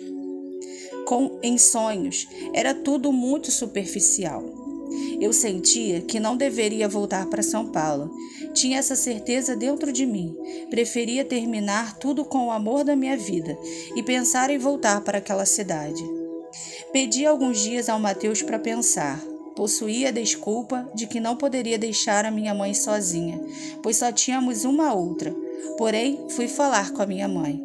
com 1.07 1.39
em 1.41 1.57
sonhos. 1.57 2.27
Era 2.53 2.73
tudo 2.73 3.13
muito 3.13 3.49
superficial. 3.49 4.43
Eu 5.19 5.31
sentia 5.31 6.01
que 6.01 6.19
não 6.19 6.35
deveria 6.35 6.87
voltar 6.87 7.25
para 7.27 7.41
São 7.41 7.67
Paulo. 7.67 8.13
Tinha 8.53 8.77
essa 8.77 8.95
certeza 8.95 9.55
dentro 9.55 9.91
de 9.91 10.05
mim. 10.05 10.35
Preferia 10.69 11.23
terminar 11.23 11.97
tudo 11.97 12.25
com 12.25 12.47
o 12.47 12.51
amor 12.51 12.83
da 12.83 12.95
minha 12.95 13.17
vida 13.17 13.57
e 13.95 14.03
pensar 14.03 14.49
em 14.49 14.57
voltar 14.57 15.01
para 15.01 15.19
aquela 15.19 15.45
cidade. 15.45 16.03
Pedi 16.91 17.25
alguns 17.25 17.59
dias 17.59 17.87
ao 17.89 17.99
Mateus 17.99 18.41
para 18.41 18.59
pensar. 18.59 19.23
Possuía 19.57 20.09
a 20.09 20.11
desculpa 20.11 20.87
de 20.93 21.07
que 21.07 21.19
não 21.19 21.35
poderia 21.35 21.79
deixar 21.79 22.25
a 22.25 22.31
minha 22.31 22.53
mãe 22.53 22.75
sozinha, 22.75 23.41
pois 23.81 23.97
só 23.97 24.11
tínhamos 24.11 24.63
uma 24.63 24.93
outra. 24.93 25.35
Porém, 25.79 26.27
fui 26.29 26.47
falar 26.47 26.91
com 26.91 27.01
a 27.01 27.07
minha 27.07 27.27
mãe. 27.27 27.59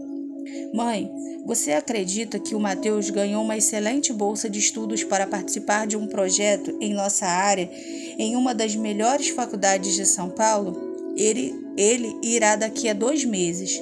Mãe, 0.73 1.13
você 1.45 1.73
acredita 1.73 2.39
que 2.39 2.55
o 2.55 2.61
Mateus 2.61 3.11
ganhou 3.11 3.45
uma 3.45 3.59
excelente 3.59 4.11
bolsa 4.11 4.49
de 4.49 4.59
estudos 4.59 5.05
para 5.05 5.27
participar 5.27 5.87
de 5.87 5.95
um 5.95 6.07
projeto 6.07 6.75
em 6.81 6.95
nossa 6.95 7.27
área, 7.27 7.71
em 8.19 8.37
uma 8.37 8.55
das 8.55 8.75
melhores 8.75 9.29
faculdades 9.29 9.95
de 9.95 10.07
São 10.07 10.31
Paulo? 10.31 11.13
Ele, 11.15 11.55
ele 11.77 12.17
irá 12.23 12.57
daqui 12.57 12.89
a 12.89 12.95
dois 12.95 13.23
meses. 13.23 13.79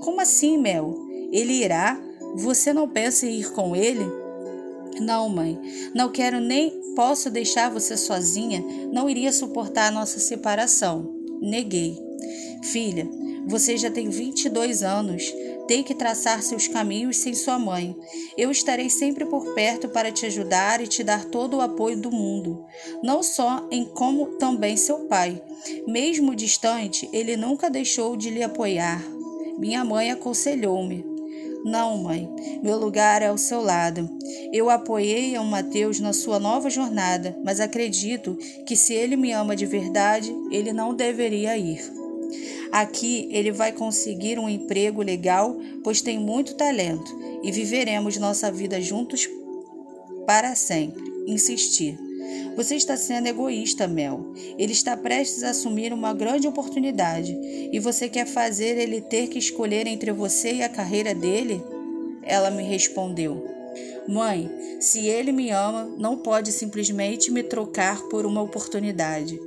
Como 0.00 0.20
assim, 0.20 0.58
Mel? 0.58 0.96
Ele 1.30 1.52
irá? 1.52 1.96
Você 2.34 2.72
não 2.72 2.88
pensa 2.88 3.24
em 3.24 3.38
ir 3.38 3.52
com 3.52 3.76
ele? 3.76 4.21
Não, 5.00 5.28
mãe, 5.28 5.58
não 5.94 6.10
quero 6.10 6.40
nem 6.40 6.94
posso 6.94 7.30
deixar 7.30 7.70
você 7.70 7.96
sozinha, 7.96 8.62
não 8.92 9.08
iria 9.08 9.32
suportar 9.32 9.88
a 9.88 9.90
nossa 9.90 10.20
separação. 10.20 11.14
Neguei. 11.40 11.98
Filha, 12.64 13.08
você 13.46 13.76
já 13.76 13.90
tem 13.90 14.08
22 14.08 14.82
anos 14.82 15.32
tem 15.66 15.82
que 15.82 15.94
traçar 15.94 16.42
seus 16.42 16.68
caminhos 16.68 17.16
sem 17.16 17.34
sua 17.34 17.58
mãe. 17.58 17.96
Eu 18.36 18.50
estarei 18.50 18.90
sempre 18.90 19.24
por 19.24 19.54
perto 19.54 19.88
para 19.88 20.12
te 20.12 20.26
ajudar 20.26 20.80
e 20.80 20.86
te 20.86 21.02
dar 21.02 21.24
todo 21.24 21.56
o 21.56 21.60
apoio 21.60 21.96
do 21.96 22.10
mundo, 22.10 22.64
não 23.02 23.22
só 23.22 23.66
em 23.70 23.84
como 23.84 24.38
também 24.38 24.76
seu 24.76 25.06
pai. 25.06 25.42
Mesmo 25.86 26.34
distante, 26.34 27.08
ele 27.12 27.36
nunca 27.36 27.70
deixou 27.70 28.16
de 28.16 28.30
lhe 28.30 28.42
apoiar. 28.42 29.02
Minha 29.58 29.84
mãe 29.84 30.10
aconselhou-me. 30.10 31.11
Não, 31.64 31.96
mãe, 31.96 32.28
meu 32.62 32.76
lugar 32.76 33.22
é 33.22 33.26
ao 33.26 33.38
seu 33.38 33.60
lado. 33.60 34.08
Eu 34.52 34.68
apoiei 34.68 35.36
ao 35.36 35.44
Mateus 35.44 36.00
na 36.00 36.12
sua 36.12 36.38
nova 36.38 36.68
jornada, 36.68 37.36
mas 37.44 37.60
acredito 37.60 38.36
que 38.66 38.76
se 38.76 38.92
ele 38.94 39.16
me 39.16 39.32
ama 39.32 39.54
de 39.54 39.64
verdade, 39.64 40.34
ele 40.50 40.72
não 40.72 40.94
deveria 40.94 41.56
ir. 41.56 41.80
Aqui 42.72 43.28
ele 43.30 43.52
vai 43.52 43.70
conseguir 43.70 44.38
um 44.38 44.48
emprego 44.48 45.02
legal, 45.02 45.56
pois 45.84 46.00
tem 46.00 46.18
muito 46.18 46.54
talento, 46.54 47.16
e 47.42 47.52
viveremos 47.52 48.16
nossa 48.16 48.50
vida 48.50 48.80
juntos 48.80 49.28
para 50.26 50.54
sempre. 50.54 51.02
Insistir. 51.26 51.98
Você 52.56 52.76
está 52.76 52.96
sendo 52.96 53.28
egoísta, 53.28 53.88
Mel. 53.88 54.32
Ele 54.58 54.72
está 54.72 54.96
prestes 54.96 55.42
a 55.42 55.50
assumir 55.50 55.92
uma 55.92 56.12
grande 56.12 56.46
oportunidade 56.46 57.32
e 57.72 57.78
você 57.80 58.08
quer 58.08 58.26
fazer 58.26 58.78
ele 58.78 59.00
ter 59.00 59.28
que 59.28 59.38
escolher 59.38 59.86
entre 59.86 60.12
você 60.12 60.54
e 60.54 60.62
a 60.62 60.68
carreira 60.68 61.14
dele? 61.14 61.62
Ela 62.22 62.50
me 62.50 62.62
respondeu: 62.62 63.42
Mãe, 64.06 64.50
se 64.80 65.06
ele 65.06 65.32
me 65.32 65.50
ama, 65.50 65.84
não 65.98 66.18
pode 66.18 66.52
simplesmente 66.52 67.30
me 67.30 67.42
trocar 67.42 68.02
por 68.08 68.26
uma 68.26 68.42
oportunidade. 68.42 69.40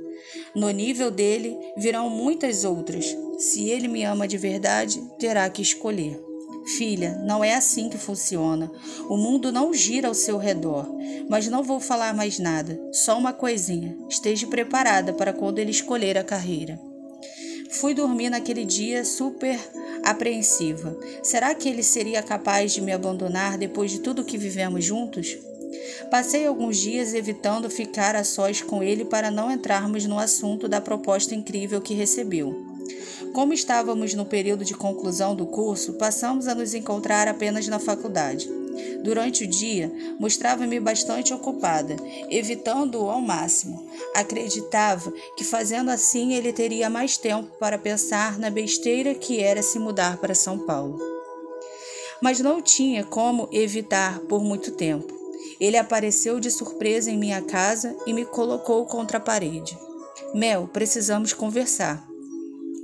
No 0.54 0.70
nível 0.70 1.10
dele 1.10 1.56
virão 1.76 2.10
muitas 2.10 2.64
outras. 2.64 3.16
Se 3.38 3.68
ele 3.68 3.86
me 3.86 4.02
ama 4.02 4.26
de 4.26 4.36
verdade, 4.36 5.00
terá 5.18 5.48
que 5.48 5.62
escolher. 5.62 6.20
Filha, 6.76 7.20
não 7.24 7.44
é 7.44 7.54
assim 7.54 7.88
que 7.88 7.96
funciona. 7.96 8.70
O 9.08 9.16
mundo 9.16 9.52
não 9.52 9.72
gira 9.72 10.08
ao 10.08 10.14
seu 10.14 10.36
redor. 10.36 10.86
Mas 11.28 11.46
não 11.46 11.62
vou 11.62 11.78
falar 11.78 12.12
mais 12.14 12.38
nada, 12.38 12.80
só 12.92 13.16
uma 13.16 13.32
coisinha. 13.32 13.96
Esteja 14.08 14.46
preparada 14.46 15.12
para 15.12 15.32
quando 15.32 15.58
ele 15.58 15.70
escolher 15.70 16.18
a 16.18 16.24
carreira. 16.24 16.78
Fui 17.70 17.94
dormir 17.94 18.30
naquele 18.30 18.64
dia 18.64 19.04
super 19.04 19.58
apreensiva. 20.02 20.96
Será 21.22 21.54
que 21.54 21.68
ele 21.68 21.82
seria 21.82 22.22
capaz 22.22 22.72
de 22.72 22.80
me 22.80 22.92
abandonar 22.92 23.58
depois 23.58 23.90
de 23.90 24.00
tudo 24.00 24.24
que 24.24 24.38
vivemos 24.38 24.84
juntos? 24.84 25.36
Passei 26.10 26.46
alguns 26.46 26.78
dias 26.78 27.14
evitando 27.14 27.68
ficar 27.68 28.14
a 28.16 28.24
sós 28.24 28.62
com 28.62 28.82
ele 28.82 29.04
para 29.04 29.30
não 29.30 29.50
entrarmos 29.50 30.06
no 30.06 30.18
assunto 30.18 30.68
da 30.68 30.80
proposta 30.80 31.34
incrível 31.34 31.80
que 31.80 31.94
recebeu. 31.94 32.76
Como 33.36 33.52
estávamos 33.52 34.14
no 34.14 34.24
período 34.24 34.64
de 34.64 34.72
conclusão 34.72 35.36
do 35.36 35.44
curso, 35.44 35.92
passamos 35.98 36.48
a 36.48 36.54
nos 36.54 36.72
encontrar 36.72 37.28
apenas 37.28 37.68
na 37.68 37.78
faculdade. 37.78 38.50
Durante 39.04 39.44
o 39.44 39.46
dia, 39.46 39.92
mostrava-me 40.18 40.80
bastante 40.80 41.34
ocupada, 41.34 41.96
evitando-o 42.30 43.10
ao 43.10 43.20
máximo. 43.20 43.90
Acreditava 44.14 45.12
que 45.36 45.44
fazendo 45.44 45.90
assim 45.90 46.32
ele 46.32 46.50
teria 46.50 46.88
mais 46.88 47.18
tempo 47.18 47.54
para 47.58 47.76
pensar 47.76 48.38
na 48.38 48.48
besteira 48.48 49.14
que 49.14 49.38
era 49.38 49.62
se 49.62 49.78
mudar 49.78 50.16
para 50.16 50.34
São 50.34 50.60
Paulo. 50.60 50.98
Mas 52.22 52.40
não 52.40 52.62
tinha 52.62 53.04
como 53.04 53.50
evitar 53.52 54.18
por 54.20 54.42
muito 54.42 54.70
tempo. 54.70 55.12
Ele 55.60 55.76
apareceu 55.76 56.40
de 56.40 56.50
surpresa 56.50 57.10
em 57.10 57.18
minha 57.18 57.42
casa 57.42 57.94
e 58.06 58.14
me 58.14 58.24
colocou 58.24 58.86
contra 58.86 59.18
a 59.18 59.20
parede. 59.20 59.76
Mel, 60.32 60.66
precisamos 60.72 61.34
conversar. 61.34 62.15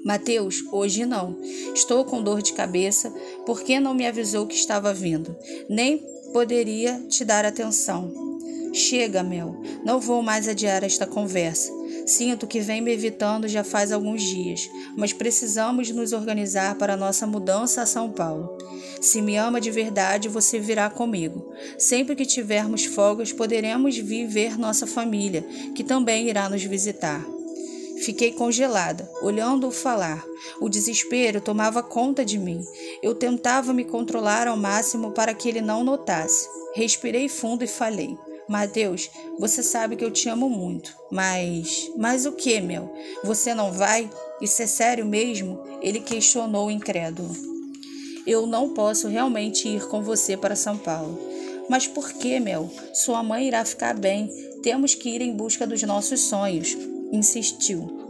Mateus, 0.05 0.65
hoje 0.73 1.07
não. 1.07 1.37
Estou 1.75 2.05
com 2.05 2.23
dor 2.23 2.43
de 2.43 2.53
cabeça. 2.53 3.11
Por 3.47 3.63
que 3.63 3.79
não 3.79 3.95
me 3.95 4.07
avisou 4.07 4.47
que 4.47 4.55
estava 4.55 4.93
vindo? 4.93 5.37
Nem 5.69 5.99
poderia 6.33 7.01
te 7.09 7.25
dar 7.25 7.45
atenção. 7.45 8.13
Chega, 8.73 9.23
Mel. 9.23 9.55
Não 9.85 10.01
vou 10.01 10.23
mais 10.23 10.49
adiar 10.49 10.83
esta 10.83 11.07
conversa. 11.07 11.71
Sinto 12.07 12.47
que 12.47 12.61
vem 12.61 12.81
me 12.81 12.93
evitando 12.93 13.47
já 13.47 13.63
faz 13.63 13.93
alguns 13.93 14.23
dias, 14.23 14.69
mas 14.97 15.13
precisamos 15.13 15.91
nos 15.91 16.13
organizar 16.13 16.75
para 16.77 16.97
nossa 16.97 17.27
mudança 17.27 17.83
a 17.83 17.87
São 17.87 18.11
Paulo. 18.11 18.59
Se 19.01 19.23
me 19.23 19.37
ama 19.37 19.61
de 19.61 19.71
verdade, 19.71 20.29
você 20.29 20.59
virá 20.59 20.91
comigo. 20.91 21.53
Sempre 21.79 22.17
que 22.17 22.27
tivermos 22.27 22.85
folgas, 22.85 23.33
poderemos 23.33 23.97
vir 23.97 24.27
ver 24.27 24.59
nossa 24.59 24.87
família, 24.87 25.43
que 25.75 25.85
também 25.85 26.29
irá 26.29 26.49
nos 26.49 26.65
visitar. 26.65 27.25
Fiquei 28.03 28.33
congelada, 28.33 29.09
olhando-o 29.23 29.71
falar. 29.71 30.25
O 30.61 30.69
desespero 30.69 31.41
tomava 31.41 31.85
conta 31.85 32.25
de 32.25 32.37
mim. 32.37 32.61
Eu 33.01 33.15
tentava 33.15 33.73
me 33.73 33.85
controlar 33.85 34.49
ao 34.49 34.57
máximo 34.57 35.13
para 35.13 35.33
que 35.33 35.49
ele 35.49 35.61
não 35.61 35.85
notasse. 35.85 36.49
Respirei 36.75 37.29
fundo 37.29 37.63
e 37.63 37.69
falei: 37.69 38.19
Mateus, 38.49 39.09
você 39.39 39.63
sabe 39.63 39.95
que 39.95 40.05
eu 40.05 40.11
te 40.11 40.29
amo 40.29 40.49
muito, 40.49 40.93
mas. 41.13 41.93
Mas 41.97 42.27
o 42.27 42.33
que, 42.33 42.61
Mel? 42.61 42.93
Você 43.23 43.55
não 43.55 43.71
vai? 43.71 44.11
Isso 44.41 44.61
é 44.63 44.67
sério 44.67 45.07
mesmo? 45.07 45.63
Ele 45.81 46.01
questionou 46.01 46.73
incrédulo. 46.73 47.31
Eu 48.27 48.49
não 48.49 48.75
posso 48.75 49.07
realmente 49.07 49.69
ir 49.69 49.87
com 49.87 50.03
você 50.03 50.37
para 50.37 50.57
São 50.57 50.77
Paulo. 50.77 51.17
Mas 51.69 51.87
por 51.87 52.13
que, 52.13 52.41
Mel? 52.41 52.69
Sua 52.93 53.23
mãe 53.23 53.47
irá 53.47 53.65
ficar 53.65 53.95
bem. 53.95 54.29
Temos 54.61 54.93
que 54.93 55.09
ir 55.09 55.23
em 55.23 55.33
busca 55.33 55.65
dos 55.65 55.83
nossos 55.85 56.21
sonhos 56.23 56.77
insistiu. 57.13 58.03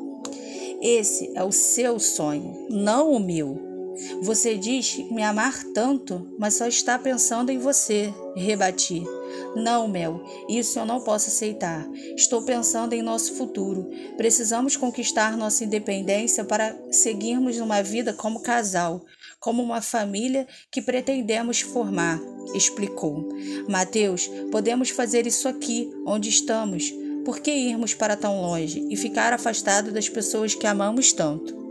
Esse 0.80 1.30
é 1.34 1.44
o 1.44 1.52
seu 1.52 1.98
sonho, 1.98 2.66
não 2.70 3.12
o 3.12 3.20
meu. 3.20 3.72
Você 4.22 4.56
diz 4.56 4.96
me 5.10 5.22
amar 5.22 5.62
tanto, 5.74 6.34
mas 6.38 6.54
só 6.54 6.66
está 6.66 6.98
pensando 6.98 7.50
em 7.50 7.58
você, 7.58 8.12
rebati. 8.34 9.04
Não, 9.54 9.86
Mel, 9.86 10.24
isso 10.48 10.78
eu 10.78 10.86
não 10.86 11.00
posso 11.00 11.28
aceitar. 11.28 11.86
Estou 12.16 12.42
pensando 12.42 12.94
em 12.94 13.02
nosso 13.02 13.34
futuro. 13.34 13.90
Precisamos 14.16 14.76
conquistar 14.76 15.36
nossa 15.36 15.64
independência 15.64 16.44
para 16.44 16.76
seguirmos 16.90 17.58
uma 17.58 17.82
vida 17.82 18.12
como 18.12 18.40
casal, 18.40 19.04
como 19.38 19.62
uma 19.62 19.82
família 19.82 20.46
que 20.70 20.80
pretendemos 20.80 21.60
formar, 21.60 22.20
explicou. 22.54 23.28
Mateus, 23.68 24.28
podemos 24.50 24.90
fazer 24.90 25.26
isso 25.26 25.48
aqui, 25.48 25.90
onde 26.06 26.28
estamos. 26.28 27.01
Por 27.24 27.40
que 27.40 27.50
irmos 27.50 27.94
para 27.94 28.16
tão 28.16 28.40
longe 28.40 28.86
e 28.90 28.96
ficar 28.96 29.32
afastado 29.32 29.92
das 29.92 30.08
pessoas 30.08 30.54
que 30.54 30.66
amamos 30.66 31.12
tanto? 31.12 31.62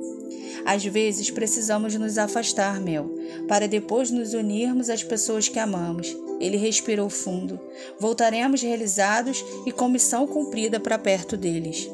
Às 0.66 0.86
vezes 0.86 1.30
precisamos 1.30 1.96
nos 1.96 2.18
afastar, 2.18 2.80
Mel, 2.80 3.10
para 3.48 3.68
depois 3.68 4.12
nos 4.12 4.34
unirmos 4.34 4.90
às 4.90 5.04
pessoas 5.04 5.50
que 5.50 5.60
amamos. 5.60 6.16
Ele 6.40 6.58
respirou 6.58 7.10
fundo. 7.10 7.60
Voltaremos 8.00 8.62
realizados 8.62 9.44
e 9.66 9.72
com 9.72 9.90
missão 9.90 10.26
cumprida 10.28 10.80
para 10.80 10.98
perto 10.98 11.36
deles. 11.36 11.90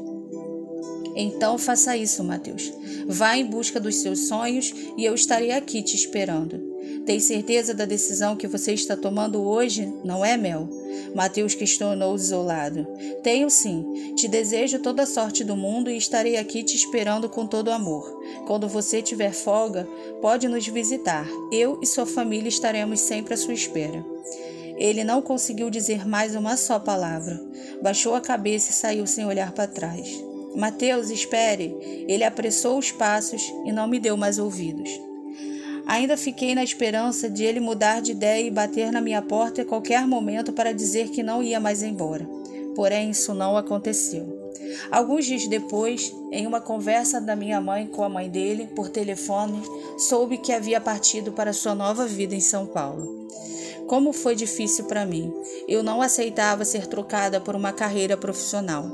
Então 1.15 1.57
faça 1.57 1.97
isso, 1.97 2.23
Mateus. 2.23 2.71
Vá 3.07 3.35
em 3.37 3.45
busca 3.45 3.79
dos 3.79 3.95
seus 3.95 4.27
sonhos 4.27 4.73
e 4.97 5.03
eu 5.03 5.15
estarei 5.15 5.51
aqui 5.51 5.81
te 5.81 5.95
esperando. 5.95 6.66
Tem 7.07 7.21
certeza 7.21 7.73
da 7.73 7.85
decisão 7.85 8.35
que 8.35 8.49
você 8.49 8.73
está 8.73 8.97
tomando 8.97 9.41
hoje, 9.41 9.89
não 10.03 10.25
é, 10.25 10.35
Mel? 10.35 10.67
Mateus 11.15 11.55
questionou 11.55 12.13
isolado. 12.13 12.85
Tenho 13.23 13.49
sim. 13.49 14.13
Te 14.17 14.27
desejo 14.27 14.79
toda 14.79 15.03
a 15.03 15.05
sorte 15.05 15.41
do 15.41 15.55
mundo 15.55 15.89
e 15.89 15.95
estarei 15.95 16.35
aqui 16.35 16.63
te 16.63 16.75
esperando 16.75 17.29
com 17.29 17.47
todo 17.47 17.71
amor. 17.71 18.21
Quando 18.45 18.67
você 18.67 19.01
tiver 19.01 19.31
folga, 19.31 19.87
pode 20.21 20.49
nos 20.49 20.67
visitar. 20.67 21.25
Eu 21.49 21.79
e 21.81 21.85
sua 21.87 22.05
família 22.05 22.49
estaremos 22.49 22.99
sempre 22.99 23.35
à 23.35 23.37
sua 23.37 23.53
espera. 23.53 24.05
Ele 24.77 25.05
não 25.05 25.21
conseguiu 25.21 25.69
dizer 25.69 26.05
mais 26.05 26.35
uma 26.35 26.57
só 26.57 26.77
palavra. 26.77 27.39
Baixou 27.81 28.15
a 28.15 28.21
cabeça 28.21 28.71
e 28.71 28.73
saiu 28.73 29.07
sem 29.07 29.25
olhar 29.25 29.53
para 29.53 29.65
trás. 29.65 30.09
Mateus, 30.53 31.09
espere! 31.09 31.73
Ele 32.05 32.25
apressou 32.25 32.77
os 32.77 32.91
passos 32.91 33.41
e 33.65 33.71
não 33.71 33.87
me 33.87 33.97
deu 33.97 34.17
mais 34.17 34.37
ouvidos. 34.37 35.06
Ainda 35.87 36.17
fiquei 36.17 36.53
na 36.53 36.65
esperança 36.65 37.29
de 37.29 37.45
ele 37.45 37.61
mudar 37.61 38.01
de 38.01 38.11
ideia 38.11 38.45
e 38.45 38.51
bater 38.51 38.91
na 38.91 38.99
minha 38.99 39.21
porta 39.21 39.61
a 39.61 39.65
qualquer 39.65 40.05
momento 40.05 40.51
para 40.51 40.73
dizer 40.73 41.09
que 41.09 41.23
não 41.23 41.41
ia 41.41 41.61
mais 41.61 41.81
embora. 41.81 42.27
Porém, 42.75 43.11
isso 43.11 43.33
não 43.33 43.55
aconteceu. 43.55 44.51
Alguns 44.91 45.25
dias 45.25 45.47
depois, 45.47 46.13
em 46.31 46.45
uma 46.45 46.59
conversa 46.59 47.21
da 47.21 47.35
minha 47.35 47.61
mãe 47.61 47.87
com 47.87 48.03
a 48.03 48.09
mãe 48.09 48.29
dele 48.29 48.67
por 48.75 48.89
telefone, 48.89 49.61
soube 49.97 50.37
que 50.37 50.51
havia 50.51 50.81
partido 50.81 51.31
para 51.31 51.53
sua 51.53 51.73
nova 51.73 52.05
vida 52.05 52.35
em 52.35 52.41
São 52.41 52.65
Paulo. 52.65 53.27
Como 53.87 54.11
foi 54.11 54.35
difícil 54.35 54.85
para 54.85 55.05
mim. 55.05 55.33
Eu 55.67 55.81
não 55.81 56.01
aceitava 56.01 56.65
ser 56.65 56.87
trocada 56.87 57.39
por 57.39 57.55
uma 57.55 57.71
carreira 57.71 58.17
profissional. 58.17 58.85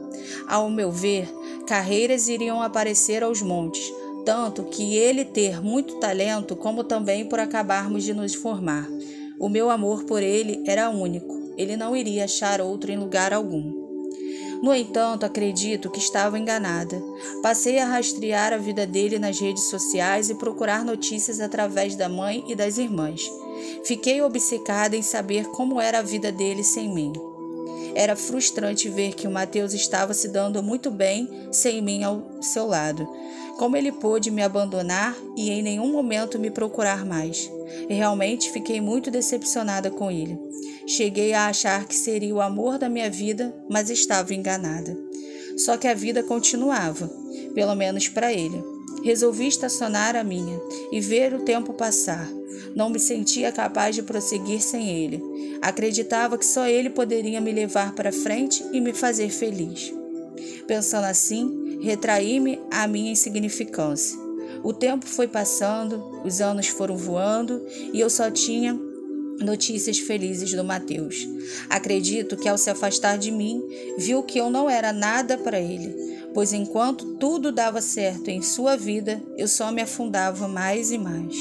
Ao 0.48 0.70
meu 0.70 0.92
ver, 0.92 1.28
carreiras 1.66 2.28
iriam 2.28 2.62
aparecer 2.62 3.24
aos 3.24 3.42
montes, 3.42 3.92
tanto 4.26 4.64
que 4.64 4.96
ele 4.96 5.26
ter 5.26 5.62
muito 5.62 5.96
talento, 6.00 6.56
como 6.56 6.84
também 6.84 7.26
por 7.26 7.40
acabarmos 7.40 8.04
de 8.04 8.14
nos 8.14 8.34
formar. 8.34 8.88
O 9.40 9.50
meu 9.50 9.70
amor 9.70 10.04
por 10.06 10.22
ele 10.22 10.64
era 10.66 10.90
único, 10.90 11.54
ele 11.58 11.76
não 11.76 11.96
iria 11.96 12.26
achar 12.26 12.62
outro 12.62 12.92
em 12.92 12.98
lugar 12.98 13.34
algum. 13.34 13.84
No 14.64 14.74
entanto, 14.74 15.26
acredito 15.26 15.90
que 15.90 16.00
estava 16.00 16.40
enganada. 16.40 17.04
Passei 17.42 17.80
a 17.80 17.86
rastrear 17.86 18.54
a 18.54 18.58
vida 18.58 18.88
dele 18.88 19.20
nas 19.20 19.38
redes 19.38 19.64
sociais 19.64 20.30
e 20.30 20.36
procurar 20.36 20.86
notícias 20.86 21.42
através 21.42 21.98
da 21.98 22.08
mãe 22.08 22.46
e 22.48 22.56
das 22.56 22.78
irmãs. 22.78 23.30
Fiquei 23.84 24.22
obcecada 24.22 24.96
em 24.96 25.02
saber 25.02 25.48
como 25.48 25.82
era 25.82 26.00
a 26.00 26.02
vida 26.02 26.32
dele 26.32 26.64
sem 26.64 26.94
mim. 26.94 27.12
Era 27.94 28.16
frustrante 28.16 28.88
ver 28.88 29.16
que 29.16 29.28
o 29.28 29.32
Mateus 29.32 29.74
estava 29.74 30.14
se 30.14 30.30
dando 30.30 30.64
muito 30.64 30.90
bem 30.90 31.30
sem 31.52 31.82
mim 31.82 32.02
ao 32.04 32.42
seu 32.42 32.66
lado. 32.66 33.06
Como 33.58 33.78
ele 33.78 33.92
pôde 33.92 34.32
me 34.32 34.42
abandonar 34.42 35.16
e 35.38 35.52
em 35.52 35.62
nenhum 35.62 35.92
momento 35.92 36.40
me 36.40 36.50
procurar 36.50 37.06
mais? 37.06 37.50
Realmente 37.88 38.52
fiquei 38.52 38.82
muito 38.82 39.12
decepcionada 39.12 39.92
com 39.92 40.10
ele. 40.10 40.38
Cheguei 40.88 41.34
a 41.34 41.48
achar 41.48 41.86
que 41.86 41.96
seria 41.96 42.34
o 42.34 42.42
amor 42.42 42.78
da 42.78 42.90
minha 42.90 43.10
vida, 43.10 43.54
mas 43.70 43.90
estava 43.90 44.34
enganada. 44.34 44.98
Só 45.58 45.78
que 45.78 45.88
a 45.88 45.94
vida 45.94 46.24
continuava, 46.24 47.10
pelo 47.54 47.76
menos 47.76 48.10
para 48.10 48.34
ele. 48.34 48.62
Resolvi 49.04 49.48
estacionar 49.48 50.16
a 50.16 50.24
minha 50.24 50.60
e 50.92 51.00
ver 51.00 51.34
o 51.34 51.44
tempo 51.44 51.74
passar. 51.74 52.30
Não 52.76 52.90
me 52.90 53.00
sentia 53.00 53.52
capaz 53.52 53.96
de 53.96 54.02
prosseguir 54.02 54.62
sem 54.62 54.90
ele. 54.90 55.22
Acreditava 55.62 56.38
que 56.38 56.46
só 56.46 56.66
ele 56.66 56.90
poderia 56.90 57.40
me 57.40 57.52
levar 57.52 57.94
para 57.94 58.12
frente 58.12 58.66
e 58.72 58.82
me 58.82 58.94
fazer 58.94 59.30
feliz. 59.30 59.94
Pensando 60.68 61.06
assim, 61.06 61.63
retraí-me 61.84 62.60
à 62.72 62.88
minha 62.88 63.12
insignificância. 63.12 64.18
O 64.64 64.74
tempo 64.74 65.06
foi 65.06 65.28
passando, 65.28 66.22
os 66.24 66.40
anos 66.42 66.68
foram 66.68 66.96
voando 66.96 67.62
e 67.92 68.00
eu 68.00 68.10
só 68.10 68.32
tinha 68.32 68.80
notícias 69.40 70.00
felizes 70.00 70.54
do 70.54 70.64
Mateus. 70.64 71.28
Acredito 71.70 72.38
que 72.38 72.48
ao 72.48 72.58
se 72.58 72.70
afastar 72.70 73.18
de 73.18 73.32
mim, 73.32 73.62
viu 73.98 74.24
que 74.24 74.40
eu 74.40 74.50
não 74.50 74.70
era 74.70 74.94
nada 74.94 75.38
para 75.38 75.60
ele, 75.60 75.94
pois 76.34 76.54
enquanto 76.54 77.16
tudo 77.16 77.52
dava 77.52 77.82
certo 77.82 78.30
em 78.30 78.42
sua 78.42 78.78
vida, 78.78 79.22
eu 79.38 79.48
só 79.48 79.72
me 79.72 79.82
afundava 79.82 80.48
mais 80.48 80.92
e 80.92 80.98
mais. 80.98 81.36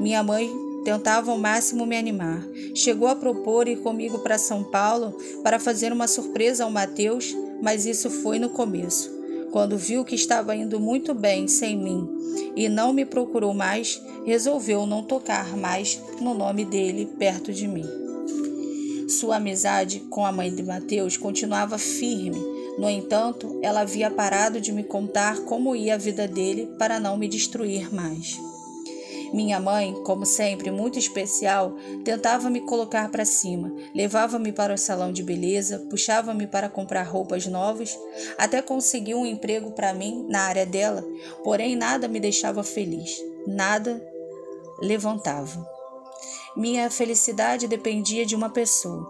Minha 0.00 0.22
mãe 0.22 0.50
tentava 0.84 1.30
ao 1.30 1.38
máximo 1.38 1.86
me 1.86 1.96
animar. 1.96 2.44
Chegou 2.74 3.08
a 3.08 3.14
propor 3.14 3.68
ir 3.68 3.76
comigo 3.80 4.18
para 4.20 4.38
São 4.38 4.64
Paulo 4.64 5.16
para 5.44 5.58
fazer 5.58 5.92
uma 5.92 6.08
surpresa 6.08 6.64
ao 6.64 6.70
Mateus 6.70 7.34
mas 7.60 7.86
isso 7.86 8.10
foi 8.10 8.38
no 8.38 8.50
começo. 8.50 9.17
Quando 9.50 9.78
viu 9.78 10.04
que 10.04 10.14
estava 10.14 10.54
indo 10.54 10.78
muito 10.78 11.14
bem 11.14 11.48
sem 11.48 11.76
mim 11.76 12.08
e 12.54 12.68
não 12.68 12.92
me 12.92 13.04
procurou 13.04 13.54
mais, 13.54 14.02
resolveu 14.24 14.86
não 14.86 15.02
tocar 15.02 15.56
mais 15.56 16.00
no 16.20 16.34
nome 16.34 16.64
dele 16.64 17.06
perto 17.18 17.52
de 17.52 17.66
mim. 17.66 17.84
Sua 19.08 19.36
amizade 19.36 20.00
com 20.10 20.26
a 20.26 20.30
mãe 20.30 20.54
de 20.54 20.62
Mateus 20.62 21.16
continuava 21.16 21.78
firme. 21.78 22.38
No 22.78 22.88
entanto, 22.90 23.58
ela 23.62 23.80
havia 23.80 24.10
parado 24.10 24.60
de 24.60 24.70
me 24.70 24.84
contar 24.84 25.40
como 25.40 25.74
ia 25.74 25.94
a 25.94 25.98
vida 25.98 26.28
dele 26.28 26.68
para 26.78 27.00
não 27.00 27.16
me 27.16 27.26
destruir 27.26 27.92
mais. 27.92 28.47
Minha 29.32 29.60
mãe, 29.60 29.92
como 30.04 30.24
sempre 30.24 30.70
muito 30.70 30.98
especial, 30.98 31.74
tentava 32.02 32.48
me 32.48 32.60
colocar 32.62 33.10
para 33.10 33.26
cima, 33.26 33.70
levava-me 33.94 34.52
para 34.52 34.72
o 34.72 34.78
salão 34.78 35.12
de 35.12 35.22
beleza, 35.22 35.86
puxava-me 35.90 36.46
para 36.46 36.68
comprar 36.68 37.02
roupas 37.02 37.46
novas, 37.46 37.98
até 38.38 38.62
conseguiu 38.62 39.18
um 39.18 39.26
emprego 39.26 39.72
para 39.72 39.92
mim 39.92 40.24
na 40.28 40.42
área 40.42 40.64
dela, 40.64 41.04
porém 41.44 41.76
nada 41.76 42.08
me 42.08 42.18
deixava 42.18 42.62
feliz, 42.62 43.22
nada 43.46 44.02
levantava. 44.80 45.68
Minha 46.56 46.90
felicidade 46.90 47.68
dependia 47.68 48.24
de 48.24 48.34
uma 48.34 48.48
pessoa. 48.48 49.06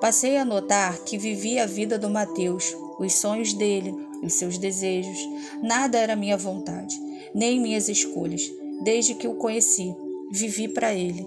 Passei 0.00 0.36
a 0.36 0.44
notar 0.44 0.98
que 0.98 1.16
vivia 1.16 1.64
a 1.64 1.66
vida 1.66 1.98
do 1.98 2.10
Mateus, 2.10 2.76
os 2.98 3.14
sonhos 3.14 3.54
dele, 3.54 3.94
os 4.22 4.34
seus 4.34 4.58
desejos. 4.58 5.18
Nada 5.62 5.98
era 5.98 6.14
minha 6.14 6.36
vontade, 6.36 6.94
nem 7.34 7.58
minhas 7.58 7.88
escolhas 7.88 8.61
desde 8.82 9.14
que 9.14 9.28
o 9.28 9.34
conheci. 9.34 9.94
Vivi 10.30 10.68
para 10.68 10.94
ele. 10.94 11.26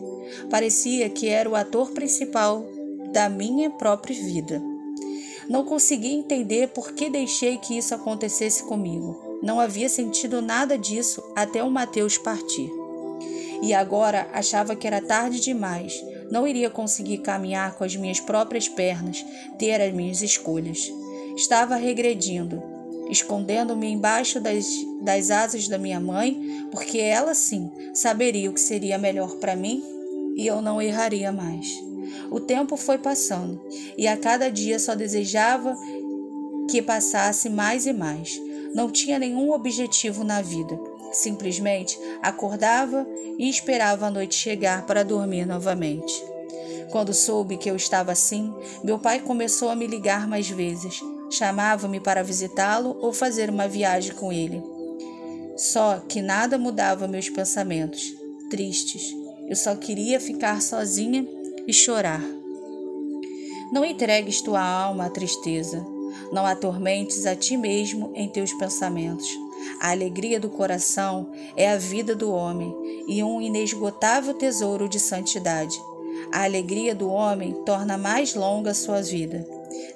Parecia 0.50 1.10
que 1.10 1.28
era 1.28 1.50
o 1.50 1.56
ator 1.56 1.91
principal 1.91 2.65
da 3.12 3.30
minha 3.30 3.70
própria 3.70 4.15
vida. 4.15 4.62
Não 5.48 5.63
conseguia 5.63 6.13
entender 6.13 6.70
por 6.70 6.94
que 6.94 7.10
deixei 7.10 7.58
que 7.58 7.78
isso 7.78 7.94
acontecesse 7.94 8.63
comigo. 8.63 9.39
Não 9.44 9.60
havia 9.60 9.88
sentido 9.88 10.41
nada 10.41 10.78
disso 10.78 11.24
até 11.36 11.63
o 11.63 11.70
Mateus 11.70 12.18
partir. 12.18 12.72
E 13.62 13.74
agora 13.74 14.28
achava 14.34 14.76
que 14.76 14.88
era 14.88 15.02
tarde 15.02 15.39
demais. 15.39 16.04
Não 16.32 16.48
iria 16.48 16.70
conseguir 16.70 17.20
caminhar 17.20 17.76
com 17.76 17.84
as 17.84 17.96
minhas 17.96 18.20
próprias 18.20 18.68
pernas, 18.68 19.24
ter 19.60 19.80
as 19.80 19.94
minhas 19.94 20.22
escolhas. 20.24 20.91
Estava 21.36 21.76
regredindo, 21.76 22.62
escondendo-me 23.10 23.88
embaixo 23.88 24.39
das, 24.39 24.68
das 25.02 25.32
asas 25.32 25.68
da 25.68 25.78
minha 25.78 26.00
mãe, 26.00 26.68
porque 26.72 27.00
ela 27.00 27.34
sim 27.34 27.72
saberia 27.94 28.50
o 28.50 28.54
que 28.54 28.62
seria 28.62 28.98
melhor 28.98 29.36
para 29.36 29.56
mim 29.56 29.84
e 30.36 30.46
eu 30.46 30.62
não 30.62 30.82
erraria 30.82 31.32
mais. 31.32 31.68
O 32.30 32.39
tempo 32.39 32.76
foi 32.76 32.98
passando 32.98 33.62
e 33.98 34.08
a 34.08 34.18
cada 34.18 34.50
dia 34.50 34.80
só 34.80 34.96
desejava 34.96 35.76
que 36.70 36.82
passasse 36.82 37.50
mais 37.50 37.86
e 37.86 37.94
mais. 37.94 38.41
Não 38.74 38.91
tinha 38.91 39.18
nenhum 39.18 39.52
objetivo 39.52 40.24
na 40.24 40.41
vida. 40.41 40.78
Simplesmente 41.12 41.98
acordava 42.22 43.08
e 43.38 43.48
esperava 43.48 44.08
a 44.08 44.12
noite 44.12 44.36
chegar 44.36 44.86
para 44.86 45.04
dormir 45.04 45.46
novamente. 45.46 46.13
Quando 46.91 47.13
soube 47.13 47.58
que 47.58 47.70
eu 47.70 47.76
estava 47.76 48.12
assim, 48.12 48.54
meu 48.84 49.00
pai 49.00 49.20
começou 49.20 49.70
a 49.70 49.76
me 49.76 49.88
ligar 49.88 50.28
mais 50.28 50.50
vezes. 50.50 51.02
Chamava-me 51.30 52.00
para 52.00 52.24
visitá-lo 52.24 52.98
ou 53.02 53.12
fazer 53.12 53.50
uma 53.50 53.68
viagem 53.68 54.14
com 54.14 54.32
ele. 54.32 54.62
Só 55.58 56.00
que 56.00 56.22
nada 56.22 56.58
mudava 56.58 57.08
meus 57.08 57.30
pensamentos, 57.30 58.14
tristes. 58.50 59.16
Eu 59.48 59.56
só 59.56 59.76
queria 59.76 60.20
ficar 60.20 60.62
sozinha 60.62 61.28
e 61.68 61.74
chorar. 61.74 62.22
Não 63.72 63.84
entregues 63.84 64.42
tua 64.42 64.62
alma 64.62 65.06
à 65.06 65.10
tristeza. 65.10 65.86
Não 66.32 66.46
atormentes 66.46 67.26
a 67.26 67.36
ti 67.36 67.58
mesmo 67.58 68.12
em 68.16 68.28
teus 68.28 68.54
pensamentos. 68.54 69.28
A 69.80 69.92
alegria 69.92 70.40
do 70.40 70.50
coração 70.50 71.32
é 71.56 71.70
a 71.70 71.78
vida 71.78 72.16
do 72.16 72.32
homem 72.32 72.74
e 73.08 73.24
um 73.24 73.42
inesgotável 73.42 74.34
tesouro 74.34 74.88
de 74.88 75.00
santidade. 75.00 75.80
A 76.32 76.44
alegria 76.44 76.96
do 76.96 77.10
homem 77.10 77.54
torna 77.66 77.98
mais 77.98 78.36
longa 78.36 78.72
a 78.72 78.76
sua 78.76 79.02
vida. 79.02 79.46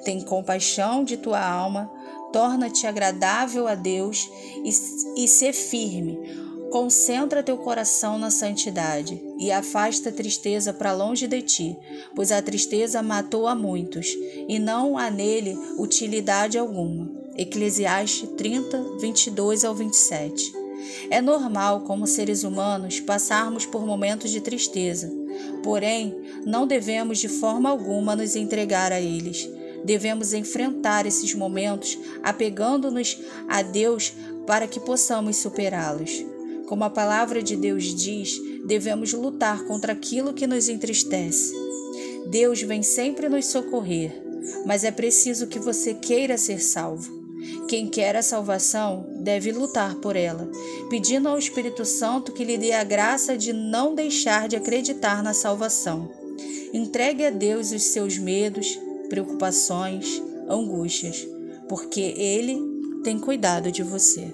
Tem 0.04 0.22
compaixão 0.22 1.04
de 1.04 1.18
tua 1.18 1.44
alma, 1.44 1.92
torna-te 2.32 2.86
agradável 2.86 3.68
a 3.68 3.76
Deus 3.76 4.30
e, 4.64 5.24
e 5.24 5.28
ser 5.28 5.54
firme 5.54 6.50
Concentra 6.70 7.42
teu 7.42 7.58
coração 7.58 8.20
na 8.20 8.30
santidade 8.30 9.20
e 9.40 9.52
afasta 9.52 10.10
a 10.10 10.12
tristeza 10.12 10.72
para 10.72 10.94
longe 10.94 11.26
de 11.26 11.42
ti, 11.42 11.76
pois 12.16 12.32
a 12.32 12.42
tristeza 12.44 13.02
matou 13.02 13.48
a 13.48 13.56
muitos 13.56 14.16
e 14.48 14.60
não 14.60 14.96
há 14.96 15.10
nele 15.10 15.58
utilidade 15.80 16.60
alguma. 16.60 17.10
Eclesiastes 17.36 18.30
30, 18.38 19.00
22 19.02 19.66
ao 19.66 19.74
27. 19.74 20.54
É 21.10 21.20
normal, 21.22 21.82
como 21.82 22.06
seres 22.06 22.44
humanos, 22.44 23.00
passarmos 23.00 23.66
por 23.66 23.84
momentos 23.84 24.30
de 24.30 24.40
tristeza, 24.40 25.12
porém, 25.64 26.16
não 26.46 26.68
devemos 26.68 27.18
de 27.18 27.28
forma 27.28 27.68
alguma 27.70 28.16
nos 28.16 28.36
entregar 28.36 28.92
a 28.92 29.02
eles. 29.02 29.50
Devemos 29.84 30.34
enfrentar 30.34 31.06
esses 31.06 31.34
momentos 31.34 31.98
apegando-nos 32.24 33.18
a 33.48 33.62
Deus 33.62 34.14
para 34.46 34.68
que 34.68 34.80
possamos 34.80 35.38
superá-los. 35.38 36.26
Como 36.68 36.84
a 36.84 36.90
palavra 36.90 37.42
de 37.42 37.56
Deus 37.56 37.96
diz, 37.96 38.40
devemos 38.66 39.14
lutar 39.14 39.64
contra 39.66 39.94
aquilo 39.94 40.34
que 40.34 40.46
nos 40.46 40.70
entristece. 40.70 41.54
Deus 42.30 42.62
vem 42.62 42.84
sempre 42.84 43.28
nos 43.28 43.48
socorrer, 43.48 44.22
mas 44.66 44.84
é 44.84 44.92
preciso 44.92 45.48
que 45.48 45.58
você 45.58 45.94
queira 45.96 46.38
ser 46.38 46.62
salvo. 46.62 47.20
Quem 47.68 47.88
quer 47.88 48.16
a 48.16 48.22
salvação 48.22 49.08
deve 49.22 49.52
lutar 49.52 49.96
por 49.96 50.16
ela, 50.16 50.50
pedindo 50.90 51.30
ao 51.30 51.38
Espírito 51.38 51.86
Santo 51.86 52.32
que 52.32 52.44
lhe 52.44 52.58
dê 52.58 52.74
a 52.74 52.84
graça 52.84 53.38
de 53.38 53.54
não 53.54 53.96
deixar 53.96 54.48
de 54.48 54.56
acreditar 54.56 55.24
na 55.24 55.34
salvação. 55.34 56.12
Entregue 56.74 57.26
a 57.26 57.30
Deus 57.30 57.72
os 57.72 57.84
seus 57.84 58.18
medos, 58.18 58.80
preocupações, 59.10 60.22
angústias, 60.48 61.28
porque 61.68 62.00
Ele 62.00 62.58
tem 63.04 63.20
cuidado 63.20 63.72
de 63.72 63.84
você. 63.84 64.34